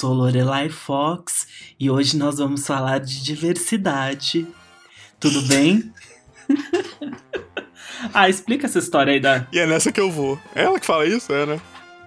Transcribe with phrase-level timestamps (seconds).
[0.00, 1.46] sou Lorelai Fox
[1.78, 4.46] e hoje nós vamos falar de diversidade.
[5.20, 5.92] Tudo bem?
[8.14, 9.46] ah, explica essa história aí da.
[9.52, 10.40] E é nessa que eu vou.
[10.54, 11.60] É ela que fala isso, é, né?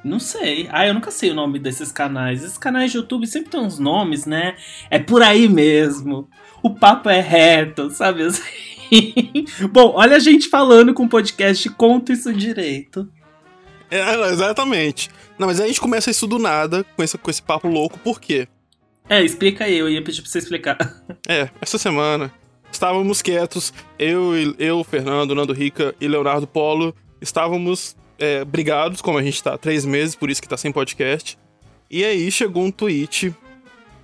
[0.04, 0.68] Não sei.
[0.72, 2.44] Ah, eu nunca sei o nome desses canais.
[2.44, 4.56] Esses canais de YouTube sempre tem uns nomes, né?
[4.90, 6.28] É por aí mesmo.
[6.64, 9.46] O papo é reto, sabe assim?
[9.72, 13.08] Bom, olha a gente falando com o podcast Conta Isso Direito.
[13.94, 15.10] É, exatamente.
[15.38, 18.00] Não, mas aí a gente começa isso do nada, com esse, com esse papo louco,
[18.00, 18.48] por quê?
[19.08, 20.78] É, explica aí, eu ia pedir pra você explicar.
[21.28, 22.34] É, essa semana
[22.72, 29.24] estávamos quietos, eu, eu Fernando, Nando Rica e Leonardo Polo, estávamos é, brigados, como a
[29.24, 31.38] gente tá há três meses, por isso que tá sem podcast.
[31.90, 33.34] E aí chegou um tweet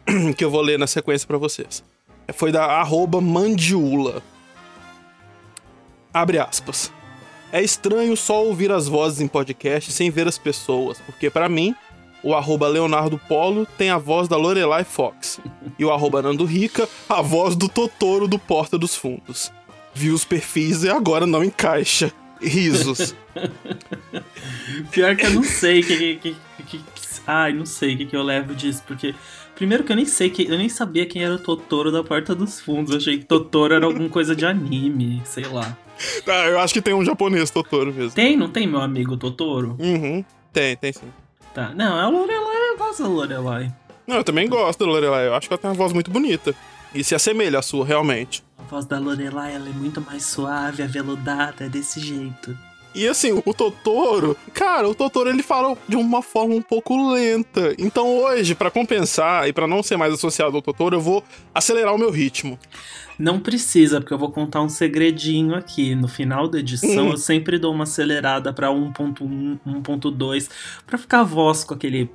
[0.37, 1.83] que eu vou ler na sequência para vocês.
[2.33, 4.21] Foi da arroba Mandiula.
[6.13, 6.91] Abre aspas.
[7.51, 11.75] É estranho só ouvir as vozes em podcast sem ver as pessoas, porque para mim,
[12.21, 15.39] o arroba Leonardo Polo tem a voz da Lorelai Fox.
[15.77, 19.51] E o arroba Nando Rica, a voz do Totoro do Porta dos Fundos.
[19.93, 22.11] Vi os perfis e agora não encaixa.
[22.41, 23.15] Risos.
[24.91, 26.81] Pior que eu não sei que, que, que, que
[27.31, 29.13] Ai, não sei o que, que eu levo disso, porque.
[29.53, 30.45] Primeiro que eu nem sei que.
[30.45, 32.91] Eu nem sabia quem era o Totoro da Porta dos Fundos.
[32.91, 35.77] Eu achei que Totoro era alguma coisa de anime, sei lá.
[36.27, 38.11] Ah, eu acho que tem um japonês Totoro mesmo.
[38.11, 39.75] Tem, não tem meu amigo Totoro?
[39.79, 40.23] Uhum.
[40.53, 41.11] Tem, tem sim.
[41.53, 41.71] Tá.
[41.75, 43.73] Não, é o Lorelai, eu gosto da Lorelai.
[44.07, 45.27] Não, eu também gosto da Lorelai.
[45.27, 46.55] Eu acho que ela tem uma voz muito bonita.
[46.93, 48.43] E se assemelha à sua, realmente.
[48.57, 52.57] A voz da Lorelai, ela é muito mais suave, aveludada, é desse jeito.
[52.93, 57.75] E assim, o Totoro, cara, o Totoro ele fala de uma forma um pouco lenta.
[57.77, 61.93] Então hoje, para compensar e para não ser mais associado ao Totoro, eu vou acelerar
[61.93, 62.57] o meu ritmo.
[63.19, 65.93] Não precisa, porque eu vou contar um segredinho aqui.
[65.93, 70.49] No final da edição, eu sempre dou uma acelerada para 1.1, 1.2,
[70.87, 72.09] para ficar a voz com aquele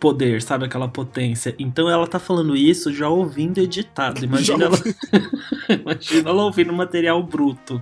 [0.00, 0.64] poder, sabe?
[0.64, 1.54] Aquela potência.
[1.56, 4.24] Então ela tá falando isso já ouvindo editado.
[4.24, 4.78] Imagina, ela...
[5.80, 7.80] Imagina ela ouvindo material bruto.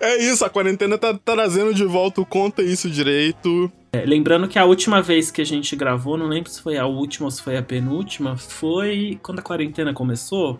[0.00, 3.72] É isso, a quarentena tá, tá trazendo de volta o Conta Isso Direito.
[3.94, 6.84] É, lembrando que a última vez que a gente gravou, não lembro se foi a
[6.84, 10.58] última ou se foi a penúltima, foi quando a quarentena começou.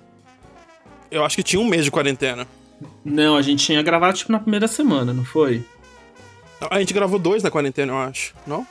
[1.10, 2.46] Eu acho que tinha um mês de quarentena.
[3.04, 5.64] Não, a gente tinha gravado tipo na primeira semana, não foi?
[6.70, 8.64] A gente gravou dois na quarentena, eu acho, não?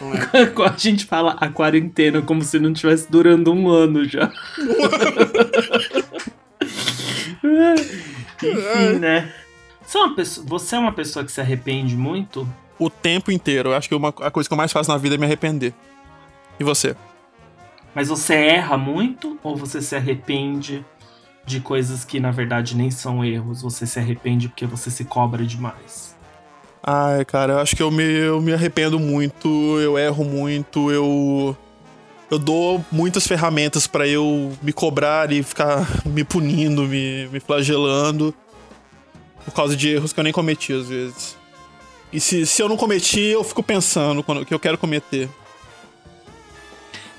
[0.00, 0.20] não é.
[0.64, 4.30] a gente fala a quarentena como se não estivesse durando um ano já.
[8.42, 9.32] Enfim, né?
[9.84, 12.48] Você é, pessoa, você é uma pessoa que se arrepende muito?
[12.78, 13.70] O tempo inteiro.
[13.70, 15.72] Eu acho que uma, a coisa que eu mais faço na vida é me arrepender.
[16.58, 16.96] E você?
[17.94, 20.84] Mas você erra muito ou você se arrepende
[21.46, 23.62] de coisas que na verdade nem são erros?
[23.62, 26.14] Você se arrepende porque você se cobra demais?
[26.82, 29.48] Ai, cara, eu acho que eu me, eu me arrependo muito,
[29.80, 31.56] eu erro muito, eu.
[32.30, 38.34] Eu dou muitas ferramentas para eu me cobrar e ficar me punindo, me, me flagelando
[39.44, 41.36] por causa de erros que eu nem cometi às vezes.
[42.14, 45.28] E se, se eu não cometi, eu fico pensando quando, que eu quero cometer.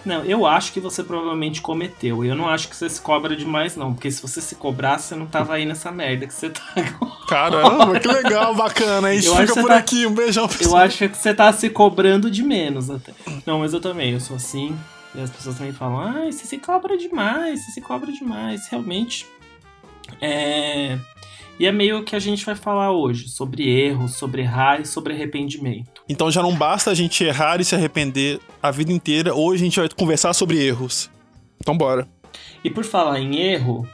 [0.05, 2.23] Não, eu acho que você provavelmente cometeu.
[2.23, 3.93] Eu não acho que você se cobra demais, não.
[3.93, 7.25] Porque se você se cobrasse, você não tava aí nessa merda que você tá agora.
[7.27, 9.09] Caramba, que legal, bacana.
[9.09, 9.75] A gente eu fica por tá...
[9.75, 10.05] aqui.
[10.05, 10.77] Um beijão pra Eu você.
[10.77, 13.11] acho que você tá se cobrando de menos até.
[13.45, 14.13] Não, mas eu também.
[14.13, 14.77] Eu sou assim.
[15.13, 18.67] E as pessoas também falam, ah, você se cobra demais, você se cobra demais.
[18.69, 19.25] Realmente.
[20.21, 20.97] É.
[21.57, 25.13] E é meio que a gente vai falar hoje sobre erros, sobre errar e sobre
[25.13, 26.01] arrependimento.
[26.09, 29.65] Então já não basta a gente errar e se arrepender a vida inteira, hoje a
[29.65, 31.09] gente vai conversar sobre erros.
[31.59, 32.07] Então bora.
[32.63, 33.87] E por falar em erro,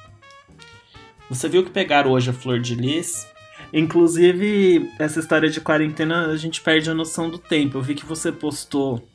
[1.29, 3.27] você viu que pegaram hoje a Flor de Lis?
[3.71, 7.77] Inclusive, essa história de quarentena, a gente perde a noção do tempo.
[7.77, 9.07] Eu vi que você postou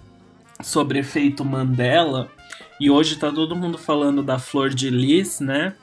[0.63, 2.31] sobre efeito Mandela,
[2.81, 5.75] e hoje tá todo mundo falando da Flor de Lis, né?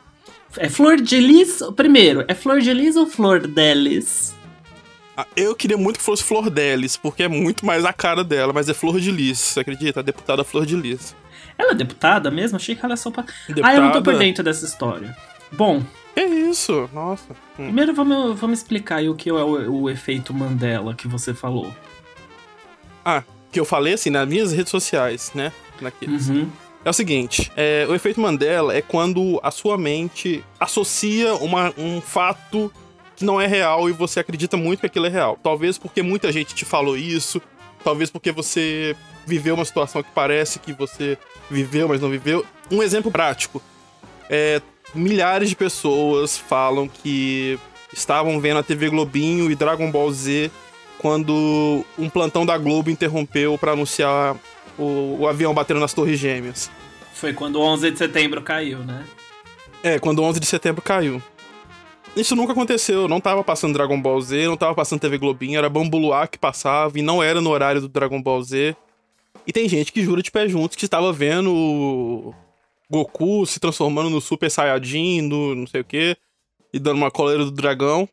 [0.58, 1.60] É flor de lis?
[1.76, 4.36] Primeiro, é flor de lis ou flor delis?
[5.16, 8.52] Ah, eu queria muito que fosse Flor Delis, porque é muito mais a cara dela,
[8.52, 10.00] mas é Flor de Lis, você acredita?
[10.00, 11.16] A deputada Flor de Lis.
[11.56, 12.56] Ela é deputada mesmo?
[12.56, 13.24] Achei que ela é só pra.
[13.48, 13.68] Deputada...
[13.68, 15.16] Ah, eu não tô por dentro dessa história.
[15.52, 15.84] Bom.
[16.16, 17.34] É isso, nossa.
[17.60, 17.66] Hum.
[17.66, 21.74] Primeiro vamos, vamos explicar aí o que é o, o efeito Mandela que você falou.
[23.06, 25.52] Ah, que eu falei assim nas minhas redes sociais, né?
[25.82, 26.30] Naqueles.
[26.30, 26.50] Uhum.
[26.86, 32.02] É o seguinte, é, o efeito Mandela é quando a sua mente associa uma, um
[32.02, 32.72] fato
[33.16, 35.40] que não é real e você acredita muito que aquilo é real.
[35.42, 37.42] Talvez porque muita gente te falou isso,
[37.84, 38.96] talvez porque você
[39.26, 41.18] viveu uma situação que parece que você
[41.50, 42.46] viveu, mas não viveu.
[42.70, 43.62] Um exemplo prático.
[44.30, 44.62] É,
[44.94, 47.58] milhares de pessoas falam que
[47.94, 50.52] estavam vendo a TV Globinho e Dragon Ball Z
[50.98, 54.36] quando um plantão da Globo interrompeu para anunciar
[54.78, 56.72] O, o avião batendo nas torres gêmeas.
[57.14, 59.06] Foi quando o 11 de setembro caiu, né?
[59.84, 61.22] É, quando o 11 de setembro caiu.
[62.16, 65.68] Isso nunca aconteceu, não tava passando Dragon Ball Z, não tava passando TV Globinho, era
[65.68, 68.76] Bambuluá que passava e não era no horário do Dragon Ball Z.
[69.48, 72.34] E tem gente que jura de pé junto que estava vendo o
[72.90, 76.16] Goku se transformando no Super Saiyajin, no não sei o que,
[76.72, 78.08] e dando uma coleira do dragão.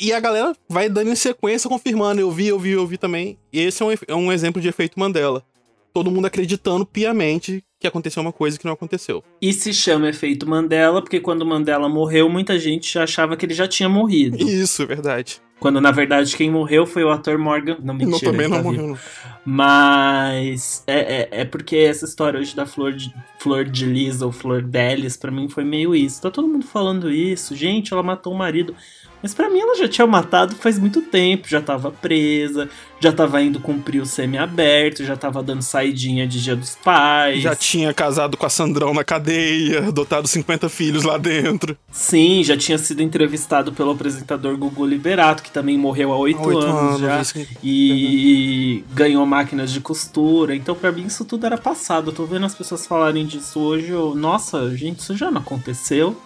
[0.00, 2.22] E a galera vai dando em sequência, confirmando.
[2.22, 3.38] Eu vi, eu vi, eu vi também.
[3.52, 5.44] E esse é um, é um exemplo de efeito Mandela.
[5.92, 9.22] Todo mundo acreditando piamente que aconteceu uma coisa que não aconteceu.
[9.42, 13.52] E se chama efeito Mandela porque quando Mandela morreu, muita gente já achava que ele
[13.52, 14.38] já tinha morrido.
[14.38, 15.42] Isso, é verdade.
[15.58, 17.76] Quando na verdade quem morreu foi o ator Morgan.
[17.82, 18.10] Não, mentira.
[18.10, 18.98] Não, também não tá morreu, não.
[19.44, 24.32] Mas é, é, é, porque essa história hoje da Flor de, Flor de Lis ou
[24.32, 26.22] Flor Delis, pra mim foi meio isso.
[26.22, 27.54] Tá todo mundo falando isso.
[27.54, 28.74] Gente, ela matou o marido.
[29.22, 32.68] Mas para mim ela já tinha matado faz muito tempo, já tava presa,
[32.98, 37.42] já tava indo cumprir o semi-aberto, já tava dando saidinha de Dia dos Pais.
[37.42, 41.76] Já tinha casado com a Sandrão na cadeia, adotado 50 filhos lá dentro.
[41.90, 46.64] Sim, já tinha sido entrevistado pelo apresentador Gugu Liberato, que também morreu há oito anos,
[46.64, 47.20] anos, já.
[47.20, 47.46] Isso...
[47.62, 48.94] E uhum.
[48.94, 50.54] ganhou máquinas de costura.
[50.54, 52.10] Então, para mim, isso tudo era passado.
[52.10, 53.90] Eu tô vendo as pessoas falarem disso hoje.
[53.90, 56.16] Eu, Nossa, gente, isso já não aconteceu.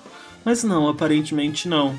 [0.44, 1.98] Mas não, aparentemente não.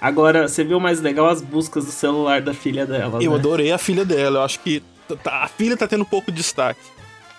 [0.00, 3.22] Agora, você viu mais legal as buscas do celular da filha dela.
[3.22, 3.36] Eu né?
[3.36, 4.40] adorei a filha dela.
[4.40, 4.82] Eu acho que
[5.22, 6.80] tá, a filha tá tendo pouco destaque.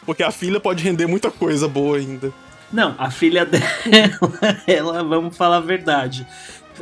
[0.06, 2.34] Porque a filha pode render muita coisa boa ainda.
[2.72, 6.26] Não, a filha dela, ela, vamos falar a verdade.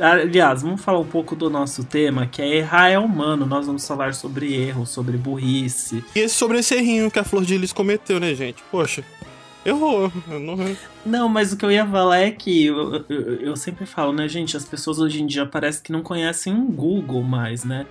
[0.00, 3.46] Aliás, vamos falar um pouco do nosso tema, que é errar é humano.
[3.46, 6.04] Nós vamos falar sobre erro, sobre burrice.
[6.14, 8.62] E sobre esse errinho que a Flor de Lis cometeu, né, gente?
[8.70, 9.02] Poxa.
[9.68, 10.12] Errou.
[10.26, 10.76] Não...
[11.04, 14.28] não, mas o que eu ia falar é que eu, eu, eu, sempre falo, né,
[14.28, 14.56] gente?
[14.56, 17.86] As pessoas hoje em dia parece que não conhecem um Google mais, né?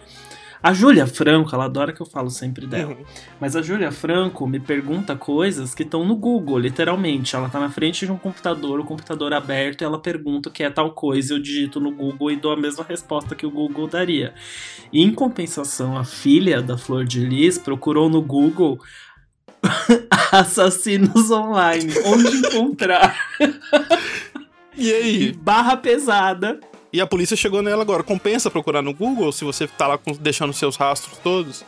[0.62, 2.94] A Júlia Franco, ela adora que eu falo sempre dela.
[2.94, 3.06] Uhum.
[3.40, 7.36] Mas a Júlia Franco me pergunta coisas que estão no Google, literalmente.
[7.36, 10.64] Ela tá na frente de um computador, o computador aberto, e ela pergunta o que
[10.64, 13.88] é tal coisa, eu digito no Google e dou a mesma resposta que o Google
[13.88, 14.34] daria.
[14.92, 18.80] E, em compensação, a filha da Flor de Lis procurou no Google
[20.32, 21.94] Assassinos online.
[22.06, 23.18] Onde encontrar?
[24.80, 25.32] E aí?
[25.32, 26.60] Barra pesada.
[26.94, 28.04] E a polícia chegou nela agora.
[28.04, 31.66] Compensa procurar no Google se você tá lá deixando seus rastros todos?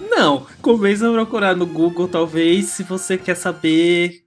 [0.00, 4.24] Não, compensa procurar no Google, talvez, se você quer saber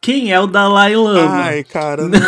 [0.00, 1.36] quem é o Dalai Lama.
[1.36, 2.20] Ai, cara, não.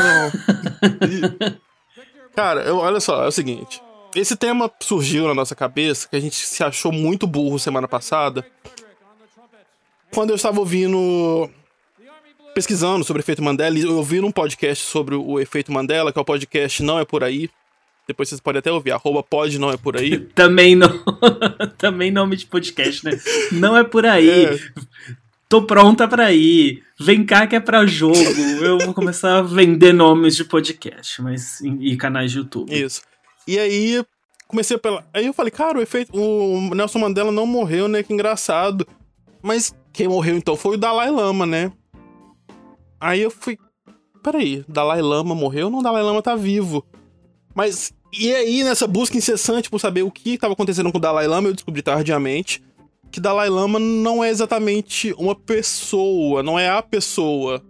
[2.35, 3.81] cara, eu, olha só, é o seguinte.
[4.15, 8.45] Esse tema surgiu na nossa cabeça, que a gente se achou muito burro semana passada,
[10.13, 11.51] quando eu estava ouvindo
[12.55, 16.23] pesquisando sobre o efeito Mandela, eu ouvi num podcast sobre o efeito Mandela, que é
[16.23, 17.49] o podcast Não É Por Aí.
[18.09, 20.19] Depois vocês podem até ouvir, arroba pode não é por aí.
[20.35, 20.89] Também não.
[21.77, 23.13] Também nome de podcast, né?
[23.53, 24.47] Não é por aí.
[24.47, 24.59] É.
[25.47, 26.83] Tô pronta pra ir.
[26.99, 28.17] Vem cá que é pra jogo.
[28.63, 32.73] Eu vou começar a vender nomes de podcast mas, e canais de YouTube.
[32.73, 33.03] Isso.
[33.47, 34.03] E aí,
[34.47, 35.07] comecei pela.
[35.13, 36.11] Aí eu falei, cara, o efeito.
[36.19, 38.03] O Nelson Mandela não morreu, né?
[38.03, 38.87] Que engraçado.
[39.43, 41.73] Mas quem morreu então foi o Dalai Lama, né?
[43.01, 43.59] Aí eu fui.
[44.23, 45.83] Peraí, Dalai Lama morreu não?
[45.83, 46.87] Dalai Lama tá vivo.
[47.53, 47.93] Mas.
[48.17, 51.49] E aí, nessa busca incessante por saber o que estava acontecendo com o Dalai Lama,
[51.49, 52.63] eu descobri tardiamente
[53.11, 57.61] que Dalai Lama não é exatamente uma pessoa, não é a pessoa.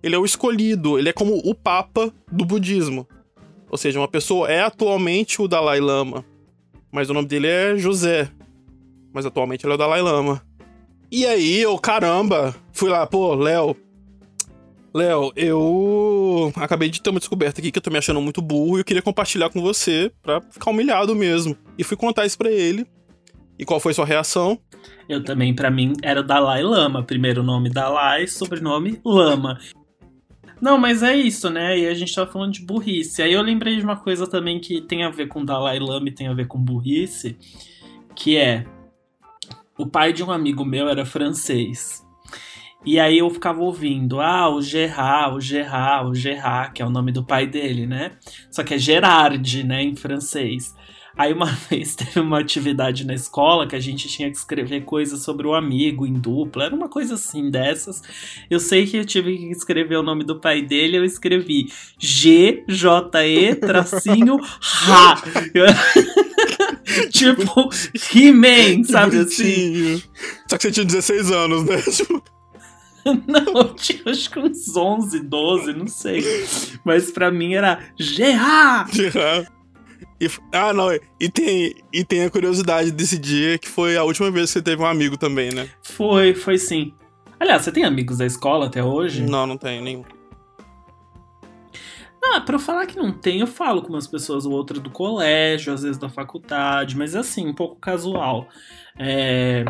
[0.00, 3.04] Ele é o escolhido, ele é como o Papa do budismo.
[3.68, 6.24] Ou seja, uma pessoa é atualmente o Dalai Lama,
[6.92, 8.30] mas o nome dele é José.
[9.12, 10.40] Mas atualmente ele é o Dalai Lama.
[11.14, 13.76] E aí, eu, caramba, fui lá, pô, Léo.
[14.94, 18.78] Léo, eu acabei de ter uma descoberta aqui que eu tô me achando muito burro
[18.78, 21.54] e eu queria compartilhar com você pra ficar humilhado mesmo.
[21.76, 22.86] E fui contar isso pra ele.
[23.58, 24.58] E qual foi sua reação?
[25.06, 27.02] Eu também, para mim, era Dalai Lama.
[27.02, 29.58] Primeiro nome Dalai, sobrenome Lama.
[30.62, 31.78] Não, mas é isso, né?
[31.78, 33.20] E a gente tava falando de burrice.
[33.20, 36.12] Aí eu lembrei de uma coisa também que tem a ver com Dalai Lama e
[36.12, 37.36] tem a ver com burrice,
[38.16, 38.64] que é
[39.82, 42.06] o pai de um amigo meu era francês.
[42.84, 46.90] E aí eu ficava ouvindo, ah, o Gerard, o Gerard, o Gerard, que é o
[46.90, 48.12] nome do pai dele, né?
[48.50, 50.74] Só que é Gerard, né, em francês.
[51.16, 55.20] Aí uma vez teve uma atividade na escola que a gente tinha que escrever coisas
[55.20, 58.02] sobre o amigo em dupla, era uma coisa assim dessas.
[58.50, 62.64] Eu sei que eu tive que escrever o nome do pai dele, eu escrevi G
[62.68, 65.22] J E tracinho Ra.
[67.10, 67.70] tipo,
[68.14, 70.02] He-Man, sabe assim?
[70.48, 71.80] Só que você tinha 16 anos, né?
[71.82, 72.22] Tipo...
[73.26, 76.22] Não, eu tinha acho que uns 11, 12, não sei.
[76.84, 78.94] Mas pra mim era Gerard!
[78.94, 79.48] Gerard.
[80.22, 80.86] E, ah, não,
[81.18, 84.62] e tem, e tem a curiosidade desse dia que foi a última vez que você
[84.62, 85.68] teve um amigo também, né?
[85.82, 86.94] Foi, foi sim.
[87.40, 89.24] Aliás, você tem amigos da escola até hoje?
[89.24, 90.04] Não, não tenho nenhum.
[92.24, 94.90] Ah, pra eu falar que não tem, eu falo com umas pessoas ou outra do
[94.90, 98.46] colégio, às vezes da faculdade, mas assim, um pouco casual.
[98.96, 99.64] É.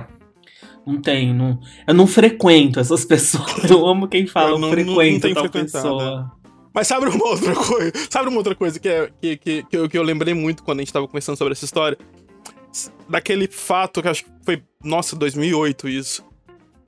[0.86, 3.70] Não tenho, não, eu não frequento essas pessoas.
[3.70, 6.41] Eu amo quem fala, eu não, frequento não, não tal pessoa.
[6.74, 7.92] Mas sabe uma outra coisa?
[8.08, 10.78] Sabe uma outra coisa que, é, que, que, que, eu, que eu lembrei muito quando
[10.78, 11.98] a gente tava conversando sobre essa história?
[13.08, 16.24] Daquele fato que acho que foi, nossa, 2008 isso.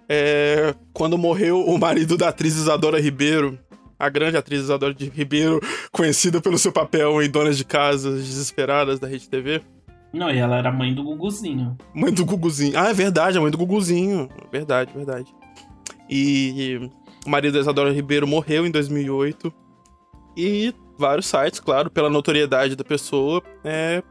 [0.09, 3.59] É, quando morreu o marido da atriz Isadora Ribeiro,
[3.99, 5.61] a grande atriz Isadora de Ribeiro,
[5.93, 9.63] conhecida pelo seu papel em Donas de Casas Desesperadas da Rede TV.
[10.13, 11.77] Não, e ela era mãe do Guguzinho.
[11.93, 12.79] Mãe do Guguzinho.
[12.79, 14.29] Ah, é verdade, a mãe do Guguzinho.
[14.51, 15.27] Verdade, verdade.
[16.09, 16.89] E
[17.27, 19.53] o marido da Isadora Ribeiro morreu em 2008.
[20.37, 24.03] E vários sites, claro, pela notoriedade da pessoa, é,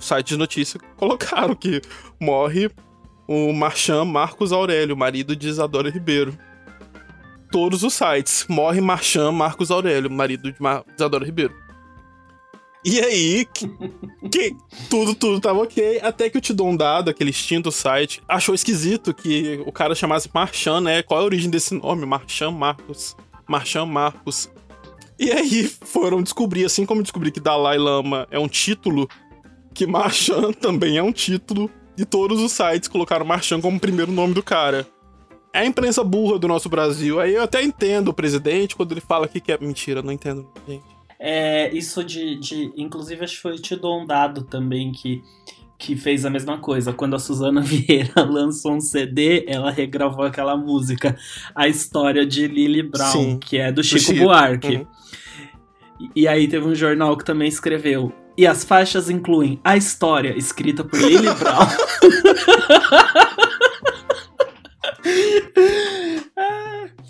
[0.00, 1.80] sites de notícia colocaram que
[2.20, 2.70] morre
[3.26, 6.36] o Marchand Marcos Aurélio, marido de Isadora Ribeiro.
[7.50, 8.46] Todos os sites.
[8.48, 11.54] Morre Marchand Marcos Aurélio, marido de Mar Isadora Ribeiro.
[12.84, 13.68] E aí, que,
[14.30, 14.56] que,
[14.88, 19.60] tudo, tudo tava ok, até que o um Dado, aquele extinto site, achou esquisito que
[19.66, 21.02] o cara chamasse Marchand, né?
[21.02, 22.06] Qual é a origem desse nome?
[22.06, 23.16] Marchand Marcos.
[23.46, 24.48] Marchand Marcos.
[25.18, 29.08] E aí foram descobrir, assim como descobrir que Dalai Lama é um título,
[29.74, 34.34] que Marchand também é um título, e todos os sites colocaram Marchand como primeiro nome
[34.34, 34.86] do cara.
[35.52, 37.18] É a imprensa burra do nosso Brasil.
[37.18, 40.84] Aí eu até entendo o presidente quando ele fala que é mentira, não entendo, gente.
[41.18, 42.72] É, isso de, de.
[42.76, 45.20] Inclusive, acho que foi te dou um dado também que
[45.78, 46.92] que fez a mesma coisa.
[46.92, 51.16] Quando a Suzana Vieira lançou um CD, ela regravou aquela música,
[51.54, 54.24] a história de Lily Brown, Sim, que é do Chico, Chico.
[54.24, 54.76] Buarque.
[54.76, 54.86] Uhum.
[56.14, 58.12] E, aí teve um jornal que também escreveu.
[58.36, 61.66] E as faixas incluem a história, escrita por Lily Brown.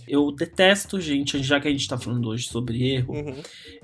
[0.08, 3.34] Eu detesto gente, já que a gente tá falando hoje sobre erro, uhum.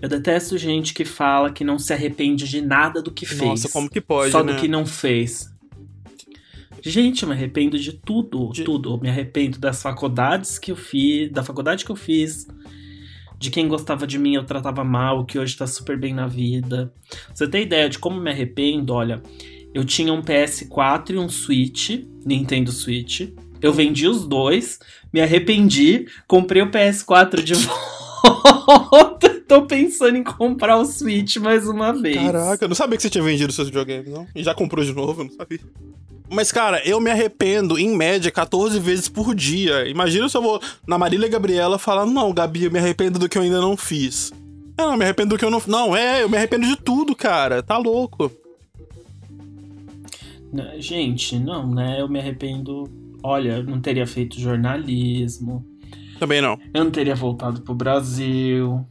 [0.01, 3.43] eu detesto gente que fala que não se arrepende de nada do que fez.
[3.43, 4.55] Nossa, como que pode, Só né?
[4.55, 5.53] do que não fez.
[6.83, 8.65] Gente, eu me arrependo de tudo, de...
[8.65, 8.95] tudo.
[8.95, 12.47] Eu me arrependo das faculdades que eu fiz, da faculdade que eu fiz,
[13.38, 16.93] de quem gostava de mim eu tratava mal, que hoje tá super bem na vida.
[17.33, 18.93] Você tem ideia de como me arrependo?
[18.93, 19.23] Olha,
[19.75, 21.91] eu tinha um PS4 e um Switch,
[22.25, 23.29] Nintendo Switch.
[23.61, 24.79] Eu vendi os dois,
[25.12, 27.55] me arrependi, comprei o PS4 de
[28.91, 29.34] volta.
[29.47, 32.17] Tô pensando em comprar o Switch mais uma vez.
[32.17, 34.27] Caraca, eu não sabia que você tinha vendido seus videogames, não?
[34.35, 35.61] E já comprou de novo, eu não sabia.
[36.31, 39.87] Mas, cara, eu me arrependo, em média, 14 vezes por dia.
[39.89, 43.37] Imagina se eu vou na Marília Gabriela falar: Não, Gabi, eu me arrependo do que
[43.37, 44.33] eu ainda não fiz.
[44.77, 45.63] É, não, eu me arrependo do que eu não.
[45.67, 47.63] Não, é, eu me arrependo de tudo, cara.
[47.63, 48.33] Tá louco.
[50.79, 52.01] Gente, não, né?
[52.01, 52.89] Eu me arrependo
[53.25, 55.65] olha, eu não teria feito jornalismo.
[56.19, 56.59] Também não.
[56.75, 58.87] Eu não teria voltado pro Brasil.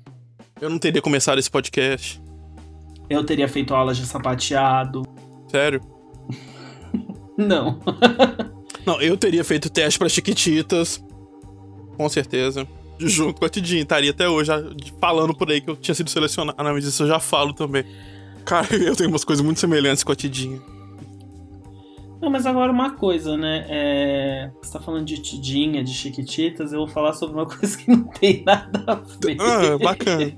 [0.63, 2.21] Eu não teria começado esse podcast.
[3.09, 5.03] Eu teria feito aulas de sapateado.
[5.51, 5.81] Sério?
[7.37, 7.81] não.
[8.85, 11.03] não, eu teria feito teste para Chiquititas.
[11.97, 12.65] Com certeza.
[12.97, 13.81] Junto com a Tidinha.
[13.81, 14.49] Estaria até hoje
[15.01, 16.55] falando por aí que eu tinha sido selecionado.
[16.57, 17.83] Ah, não, mas isso eu já falo também.
[18.45, 20.61] Cara, eu tenho umas coisas muito semelhantes com a Tidinha.
[22.21, 23.65] Não, mas agora uma coisa, né?
[23.67, 24.51] É...
[24.61, 28.05] Você tá falando de Tidinha, de Chiquititas, eu vou falar sobre uma coisa que não
[28.05, 29.35] tem nada a ver.
[29.41, 30.33] Ah, bacana.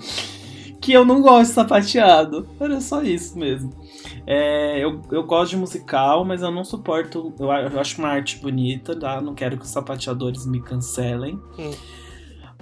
[0.80, 2.48] que eu não gosto de sapateado.
[2.58, 3.72] Era só isso mesmo.
[4.26, 7.34] É, eu, eu gosto de musical, mas eu não suporto.
[7.38, 9.20] Eu, eu acho uma arte bonita, tá?
[9.20, 11.38] Não quero que os sapateadores me cancelem.
[11.58, 11.70] Hum.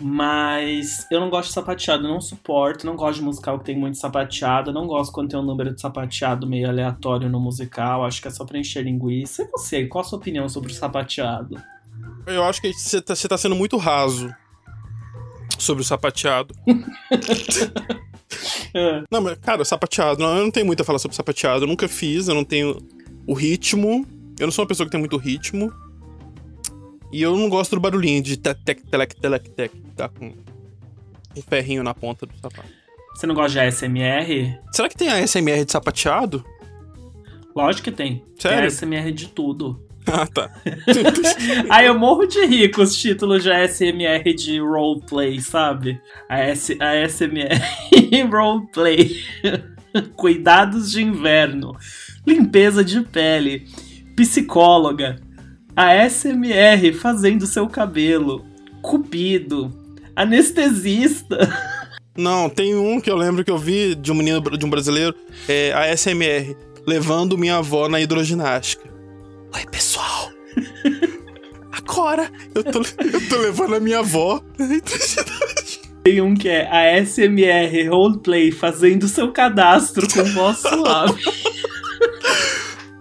[0.00, 3.98] Mas eu não gosto de sapateado, não suporto, não gosto de musical que tem muito
[3.98, 8.28] sapateado, não gosto quando tem um número de sapateado meio aleatório no musical, acho que
[8.28, 9.42] é só pra encher linguiça.
[9.42, 11.60] E você, qual a sua opinião sobre o sapateado?
[12.26, 14.32] Eu acho que você tá, tá sendo muito raso
[15.58, 16.54] sobre o sapateado.
[18.72, 19.02] é.
[19.10, 21.88] Não, mas, cara, sapateado, não, eu não tenho muito a falar sobre sapateado, eu nunca
[21.88, 22.78] fiz, eu não tenho
[23.26, 24.06] o ritmo,
[24.38, 25.72] eu não sou uma pessoa que tem muito ritmo.
[27.10, 31.42] E eu não gosto do barulhinho de tec, tec, telec, telec, tec, tá com um
[31.42, 32.68] ferrinho na ponta do sapato.
[33.14, 34.60] Você não gosta de ASMR?
[34.70, 36.44] Será que tem ASMR de sapateado?
[37.56, 38.22] Lógico que tem.
[38.38, 38.58] Sério?
[38.58, 39.87] Tem ASMR de tudo.
[40.12, 40.50] Ah, tá.
[41.68, 46.00] Aí eu morro de rir com os títulos de ASMR de roleplay, sabe?
[46.28, 47.60] AS, ASMR
[48.30, 49.16] roleplay.
[50.16, 51.76] Cuidados de inverno.
[52.26, 53.66] Limpeza de pele.
[54.16, 55.20] Psicóloga
[55.78, 58.44] a SMR fazendo seu cabelo,
[58.82, 59.72] cupido,
[60.16, 61.38] anestesista.
[62.16, 65.14] Não, tem um que eu lembro que eu vi de um menino, de um brasileiro,
[65.48, 68.90] é a SMR, levando minha avó na hidroginástica.
[69.54, 70.30] Oi, pessoal.
[71.72, 74.42] Agora eu tô, eu tô levando a minha avó.
[76.02, 81.22] Tem um que é a SMR Roleplay fazendo seu cadastro com voz suave.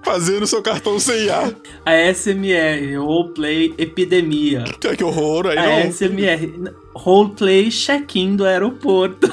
[0.03, 1.53] Fazendo seu cartão CIA.
[1.85, 4.63] A SMR Roleplay Epidemia.
[4.79, 9.29] Que horror, aí A SMR Roleplay Check-in do aeroporto.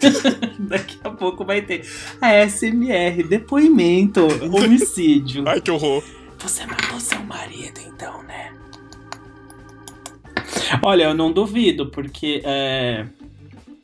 [0.58, 1.84] Daqui a pouco vai ter
[2.20, 5.48] a SMR Depoimento Homicídio.
[5.48, 6.04] Ai, que horror.
[6.44, 8.52] Você matou seu marido, então, né?
[10.82, 13.06] Olha, eu não duvido, porque é,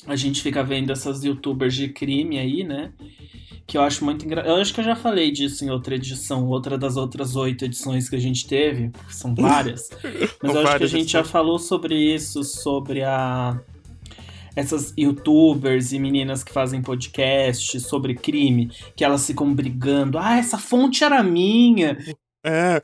[0.07, 2.93] a gente fica vendo essas youtubers de crime aí, né?
[3.67, 4.51] Que eu acho muito engraçado.
[4.51, 8.11] Eu acho que eu já falei disso em outra edição, outra das outras oito edições
[8.11, 9.89] que a gente teve, são várias.
[10.43, 13.59] Mas eu acho que a gente já falou sobre isso, sobre a.
[14.55, 20.19] Essas youtubers e meninas que fazem podcast sobre crime, que elas ficam brigando.
[20.19, 21.97] Ah, essa fonte era minha.
[22.45, 22.83] É,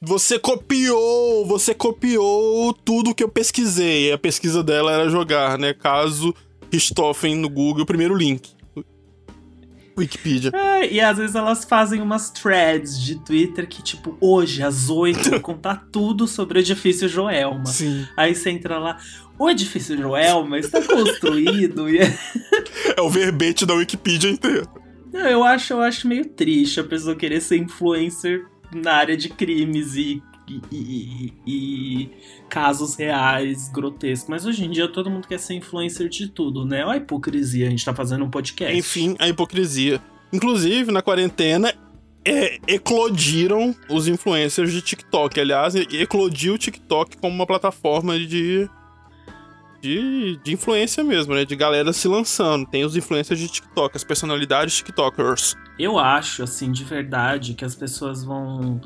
[0.00, 4.12] você copiou, você copiou tudo que eu pesquisei.
[4.12, 5.72] A pesquisa dela era jogar, né?
[5.72, 6.34] Caso
[6.72, 8.56] Richthofen no Google, o primeiro link.
[9.98, 10.50] Wikipedia.
[10.54, 15.30] É, e às vezes elas fazem umas threads de Twitter que, tipo, hoje, às oito,
[15.30, 17.64] vou contar tudo sobre o edifício Joelma.
[17.66, 18.06] Sim.
[18.14, 18.98] Aí você entra lá,
[19.38, 21.88] o edifício Joelma está construído.
[21.88, 21.98] e...
[21.98, 24.66] É o verbete da Wikipedia inteira.
[25.14, 28.44] Eu acho, eu acho meio triste a pessoa querer ser influencer
[28.74, 32.10] na área de crimes e, e, e, e,
[32.48, 34.28] casos reais, grotescos.
[34.28, 36.84] Mas hoje em dia todo mundo quer ser influencer de tudo, né?
[36.84, 38.76] Olha a hipocrisia, a gente tá fazendo um podcast.
[38.76, 40.00] Enfim, a hipocrisia.
[40.32, 41.72] Inclusive, na quarentena,
[42.24, 45.38] é, eclodiram os influencers de TikTok.
[45.38, 48.68] Aliás, eclodiu o TikTok como uma plataforma de,
[49.86, 51.44] de, de influência mesmo, né?
[51.44, 52.66] De galera se lançando.
[52.66, 55.54] Tem os influencers de TikTok, as personalidades TikTokers.
[55.78, 58.80] Eu acho, assim, de verdade, que as pessoas vão.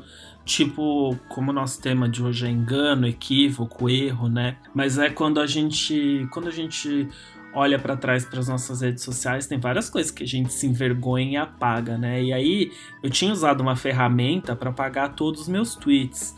[0.45, 4.57] Tipo, como o nosso tema de hoje é engano, equívoco, erro, né?
[4.73, 6.27] Mas é quando a gente.
[6.31, 7.07] Quando a gente
[7.53, 10.65] olha para trás para as nossas redes sociais, tem várias coisas que a gente se
[10.67, 12.23] envergonha e apaga, né?
[12.23, 12.71] E aí
[13.03, 16.35] eu tinha usado uma ferramenta para apagar todos os meus tweets.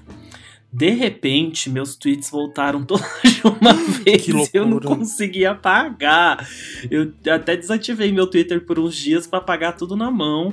[0.74, 6.50] De repente, meus tweets voltaram todos de uma vez e eu não conseguia apagar.
[6.90, 10.52] Eu até desativei meu Twitter por uns dias para apagar tudo na mão.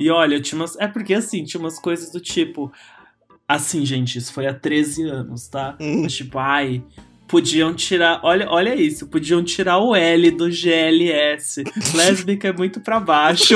[0.00, 0.76] E olha, tinha umas.
[0.80, 2.72] É porque assim, tinha umas coisas do tipo.
[3.46, 5.76] Assim, gente, isso foi há 13 anos, tá?
[5.80, 6.02] Hum.
[6.02, 6.82] Mas, tipo, ai,
[7.28, 8.20] podiam tirar.
[8.24, 11.62] Olha, olha isso, podiam tirar o L do GLS.
[11.94, 13.54] Lésbica é muito pra baixo.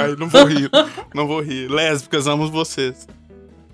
[0.00, 0.68] ai, não vou rir.
[1.14, 1.68] Não vou rir.
[1.70, 3.06] Lésbicas, amo vocês.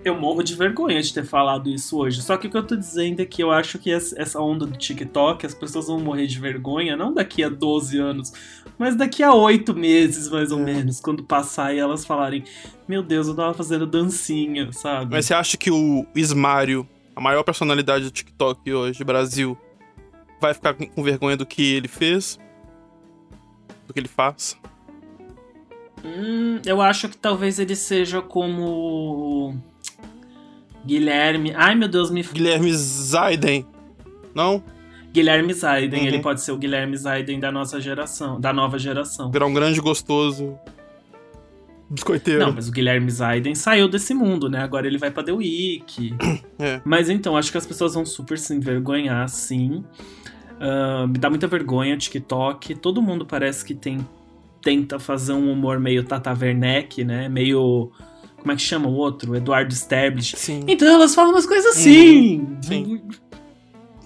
[0.05, 2.23] Eu morro de vergonha de ter falado isso hoje.
[2.23, 4.77] Só que o que eu tô dizendo é que eu acho que essa onda do
[4.77, 8.33] TikTok, as pessoas vão morrer de vergonha, não daqui a 12 anos,
[8.77, 10.65] mas daqui a 8 meses, mais ou é.
[10.65, 12.43] menos, quando passar e elas falarem:
[12.89, 15.13] Meu Deus, eu tava fazendo dancinha, sabe?
[15.13, 19.57] Mas você acha que o Ismário, a maior personalidade do TikTok hoje, Brasil,
[20.41, 22.41] vai ficar com vergonha do que ele fez?
[23.87, 24.59] Do que ele faz?
[26.05, 29.55] Hum, eu acho que talvez ele seja como
[30.85, 31.53] Guilherme.
[31.55, 32.23] Ai, meu Deus, me.
[32.23, 33.67] Guilherme Zaiden.
[34.35, 34.63] Não?
[35.13, 36.07] Guilherme Zaiden, uhum.
[36.07, 39.31] ele pode ser o Guilherme Zaiden da nossa geração, da nova geração.
[39.31, 40.59] Virar um grande gostoso
[41.93, 42.41] biscoiteiro.
[42.41, 44.61] Não, mas o Guilherme Zaiden saiu desse mundo, né?
[44.61, 46.15] Agora ele vai pra The Week.
[46.59, 46.81] É.
[46.85, 49.83] Mas então, acho que as pessoas vão super se envergonhar, sim.
[50.61, 52.77] Uh, me dá muita vergonha TikTok.
[52.77, 53.99] Todo mundo parece que tem
[54.63, 57.29] tenta fazer um humor meio Tata Werneck, né?
[57.29, 57.91] Meio
[58.43, 59.37] como é que chama o outro?
[59.37, 60.37] Eduardo Sterblich.
[60.37, 60.65] Sim.
[60.67, 62.41] Então elas falam umas coisas assim.
[62.41, 63.03] Uhum, sim.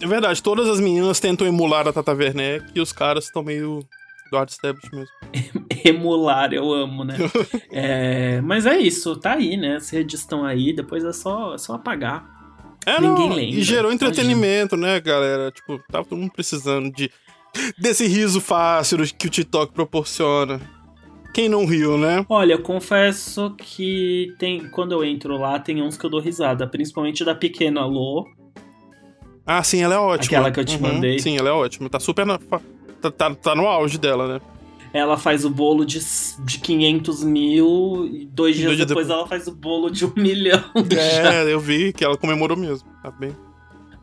[0.01, 3.81] É verdade, todas as meninas tentam emular a Tata Werneck e os caras estão meio
[4.27, 5.11] Eduardo Sterblich mesmo.
[5.85, 7.16] emular, eu amo, né?
[7.72, 9.77] é, mas é isso, tá aí, né?
[9.77, 12.37] As redes estão aí, depois é só, é só apagar.
[12.85, 13.59] É, Ninguém não, lembra.
[13.59, 15.51] E gerou entretenimento, né, galera?
[15.51, 17.11] Tipo, tava todo mundo precisando de
[17.79, 20.61] desse riso fácil que o TikTok proporciona.
[21.37, 22.25] Quem não riu, né?
[22.31, 26.66] Olha, eu confesso que tem quando eu entro lá, tem uns que eu dou risada,
[26.66, 28.27] principalmente da pequena Lô.
[29.44, 30.38] Ah, sim, ela é ótima.
[30.38, 31.18] Aquela que eu te uhum, mandei.
[31.18, 31.90] Sim, ela é ótima.
[31.90, 34.40] Tá super na, tá, tá, tá no auge dela, né?
[34.94, 36.01] Ela faz o bolo de,
[36.42, 40.12] de 500 mil e dois dias, dois depois, depois ela faz o bolo de um
[40.16, 40.64] milhão.
[40.90, 41.44] É, já.
[41.44, 42.88] eu vi que ela comemorou mesmo.
[43.03, 43.37] Tá bem.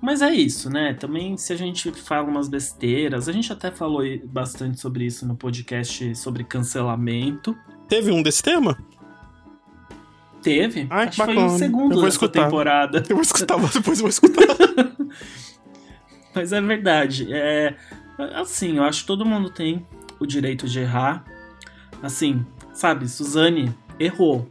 [0.04, 0.94] Mas é isso, né?
[0.94, 5.36] Também se a gente fala umas besteiras, a gente até falou bastante sobre isso no
[5.36, 7.58] podcast sobre cancelamento.
[7.88, 8.78] Teve um desse tema?
[10.42, 10.88] Teve.
[10.90, 13.02] Ai, Acho que foi o segundo dessa temporada.
[13.08, 14.46] Eu vou escutar, depois eu vou escutar.
[16.36, 17.32] Mas é verdade.
[17.32, 17.76] É,
[18.18, 19.86] Assim, eu acho que todo mundo tem
[20.20, 21.24] o direito de errar.
[22.02, 24.48] Assim, sabe, Suzane errou.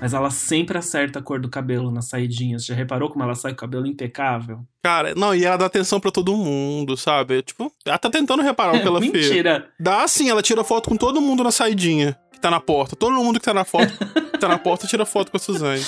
[0.00, 2.64] Mas ela sempre acerta a cor do cabelo nas saidinhas.
[2.64, 4.60] Já reparou como ela sai com o cabelo impecável?
[4.82, 7.42] Cara, não, e ela dá atenção para todo mundo, sabe?
[7.42, 9.18] Tipo, ela tá tentando reparar o que ela Mentira.
[9.22, 9.28] fez.
[9.30, 9.68] Mentira.
[9.78, 12.94] Dá sim, ela tira foto com todo mundo na saidinha, que tá na porta.
[12.96, 13.92] Todo mundo que tá na foto,
[14.32, 15.84] que tá na porta tira foto com a Suzane.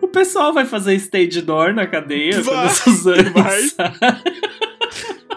[0.00, 3.60] O pessoal vai fazer stage door na cadeia Vai, quando a Suzane vai.
[3.68, 3.92] sai.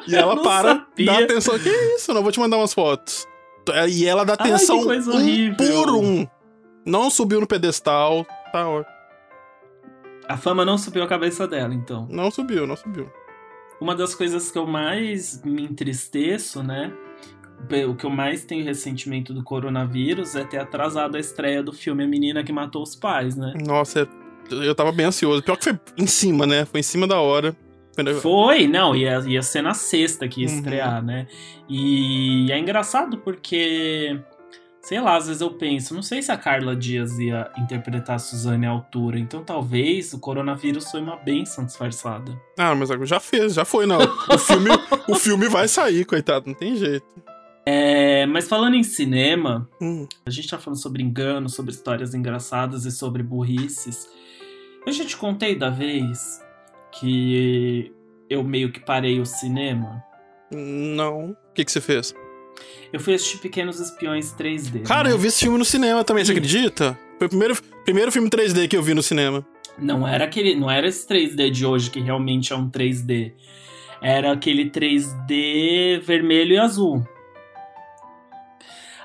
[0.08, 1.06] E ela para, sabia.
[1.06, 1.58] dá atenção.
[1.60, 2.14] Que isso?
[2.14, 3.26] Não vou te mandar umas fotos.
[3.90, 5.56] E ela dá Ai, atenção que coisa um horrível.
[5.58, 6.28] por um.
[6.86, 8.26] Não subiu no pedestal.
[8.52, 8.94] Tá ótimo.
[10.28, 12.08] A fama não subiu a cabeça dela, então.
[12.10, 13.10] Não subiu, não subiu.
[13.80, 16.92] Uma das coisas que eu mais me entristeço, né?
[17.90, 22.04] O que eu mais tenho ressentimento do coronavírus é ter atrasado a estreia do filme
[22.04, 23.54] A Menina que Matou os Pais, né?
[23.66, 24.08] Nossa,
[24.50, 25.42] eu tava bem ansioso.
[25.44, 26.66] Pior que foi em cima, né?
[26.66, 27.56] Foi em cima da hora.
[28.22, 30.56] Foi, não, ia, ia ser na sexta que ia Uhum.
[30.56, 31.28] estrear, né?
[31.70, 34.20] E é engraçado porque,
[34.86, 38.20] sei lá, às vezes eu penso, não sei se a Carla Dias ia interpretar a
[38.20, 42.40] Suzane à altura, então talvez o coronavírus foi uma benção disfarçada.
[42.56, 43.98] Ah, mas já fez, já foi, não.
[44.32, 44.70] O filme,
[45.10, 47.04] o filme vai sair, coitado, não tem jeito.
[47.66, 52.86] É, mas falando em cinema, Hum, a gente tá falando sobre engano, sobre histórias engraçadas
[52.86, 54.08] e sobre burrices.
[54.86, 56.40] Eu já te contei da vez
[56.92, 57.92] que
[58.30, 60.04] eu meio que parei o cinema.
[60.52, 61.32] não.
[61.32, 62.14] O que, que você fez?
[62.92, 64.84] Eu fui assistir Pequenos Espiões 3D.
[64.84, 65.14] Cara, né?
[65.14, 66.38] eu vi esse filme no cinema também, você Ih.
[66.38, 66.98] acredita?
[67.18, 69.46] Foi o primeiro, primeiro filme 3D que eu vi no cinema.
[69.78, 73.34] Não era aquele, não era esse 3D de hoje que realmente é um 3D.
[74.02, 77.06] Era aquele 3D vermelho e azul.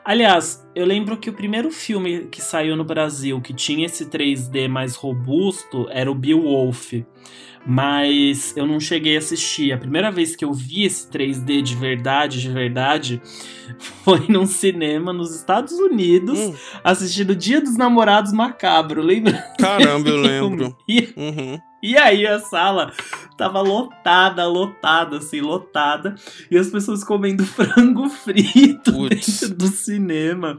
[0.05, 4.67] Aliás, eu lembro que o primeiro filme que saiu no Brasil que tinha esse 3D
[4.67, 6.93] mais robusto era o Beowulf.
[7.67, 9.73] Mas eu não cheguei a assistir.
[9.73, 13.21] A primeira vez que eu vi esse 3D de verdade, de verdade,
[14.03, 19.33] foi num cinema nos Estados Unidos, Hum, assistindo Dia dos Namorados Macabro, lembra?
[19.59, 20.77] caramba, eu lembro.
[20.89, 21.59] E, Uhum.
[21.83, 22.93] E aí a sala
[23.41, 26.15] tava lotada, lotada, assim, lotada.
[26.51, 29.41] E as pessoas comendo frango frito Putz.
[29.41, 30.59] dentro do cinema.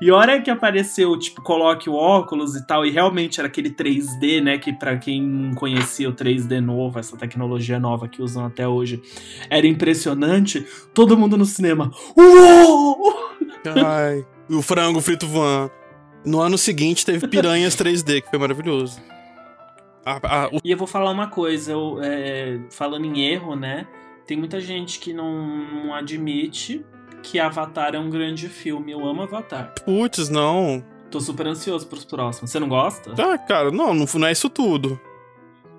[0.00, 3.70] E a hora que apareceu, tipo, coloque o óculos e tal, e realmente era aquele
[3.70, 4.58] 3D, né?
[4.58, 9.00] Que pra quem não conhecia o 3D novo, essa tecnologia nova que usam até hoje,
[9.48, 10.66] era impressionante.
[10.92, 11.92] Todo mundo no cinema.
[12.16, 13.14] Uou!
[13.84, 15.70] Ai, e o frango frito voando.
[16.24, 19.00] No ano seguinte teve Piranhas 3D, que foi maravilhoso.
[20.06, 23.86] A- a- o- E eu vou falar uma coisa, eu, é, falando em erro, né?
[24.24, 25.36] Tem muita gente que não,
[25.84, 26.84] não admite
[27.22, 28.92] que Avatar é um grande filme.
[28.92, 29.74] Eu amo Avatar.
[29.84, 30.84] Putz, não.
[31.10, 32.50] Tô super ansioso pros próximos.
[32.50, 33.12] Você não gosta?
[33.20, 34.98] Ah, cara, não, não, não é isso tudo.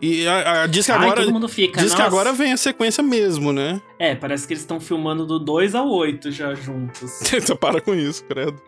[0.02, 1.22] E a, a- diz que Ai, agora.
[1.22, 1.82] todo mundo fica.
[1.82, 3.82] Diz que "Nossa." agora vem a sequência mesmo, né?
[3.98, 7.10] É, parece que eles estão filmando do 2 ao 8 já juntos.
[7.12, 8.62] Você para com isso, credo.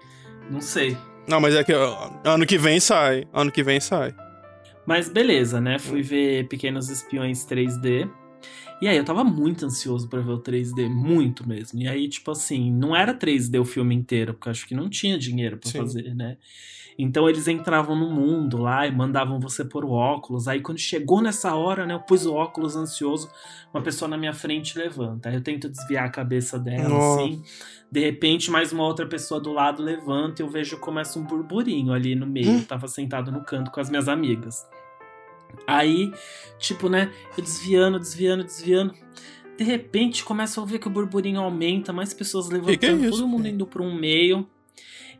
[0.50, 0.98] não sei.
[1.28, 3.26] Não, mas é que ó, ano que vem sai.
[3.32, 4.13] Ano que vem sai.
[4.89, 5.78] Mas beleza, né?
[5.78, 8.10] Fui ver Pequenos Espiões 3D.
[8.82, 11.80] E aí eu tava muito ansioso pra ver o 3D, muito mesmo.
[11.80, 15.15] E aí, tipo assim, não era 3D o filme inteiro, porque acho que não tinha
[15.15, 15.78] dinheiro pra Sim.
[15.78, 16.38] fazer, né?
[16.97, 20.47] Então eles entravam no mundo lá e mandavam você pôr o óculos.
[20.47, 23.30] Aí quando chegou nessa hora, né, eu pus o óculos ansioso,
[23.71, 25.30] uma pessoa na minha frente levanta.
[25.30, 27.21] Aí eu tento desviar a cabeça dela, Nossa.
[27.21, 27.43] assim.
[27.91, 31.23] De repente, mais uma outra pessoa do lado levanta e eu vejo que começa um
[31.23, 32.49] burburinho ali no meio.
[32.49, 32.58] Hum.
[32.58, 34.67] Eu tava sentado no canto com as minhas amigas.
[35.68, 36.12] Aí,
[36.58, 38.94] tipo, né, eu desviando, desviando, desviando.
[39.58, 43.12] De repente, começa a ouvir que o burburinho aumenta, mais pessoas levantando, que é isso?
[43.12, 44.48] todo mundo indo para um meio.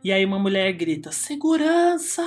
[0.02, 2.24] E aí uma mulher grita: "Segurança!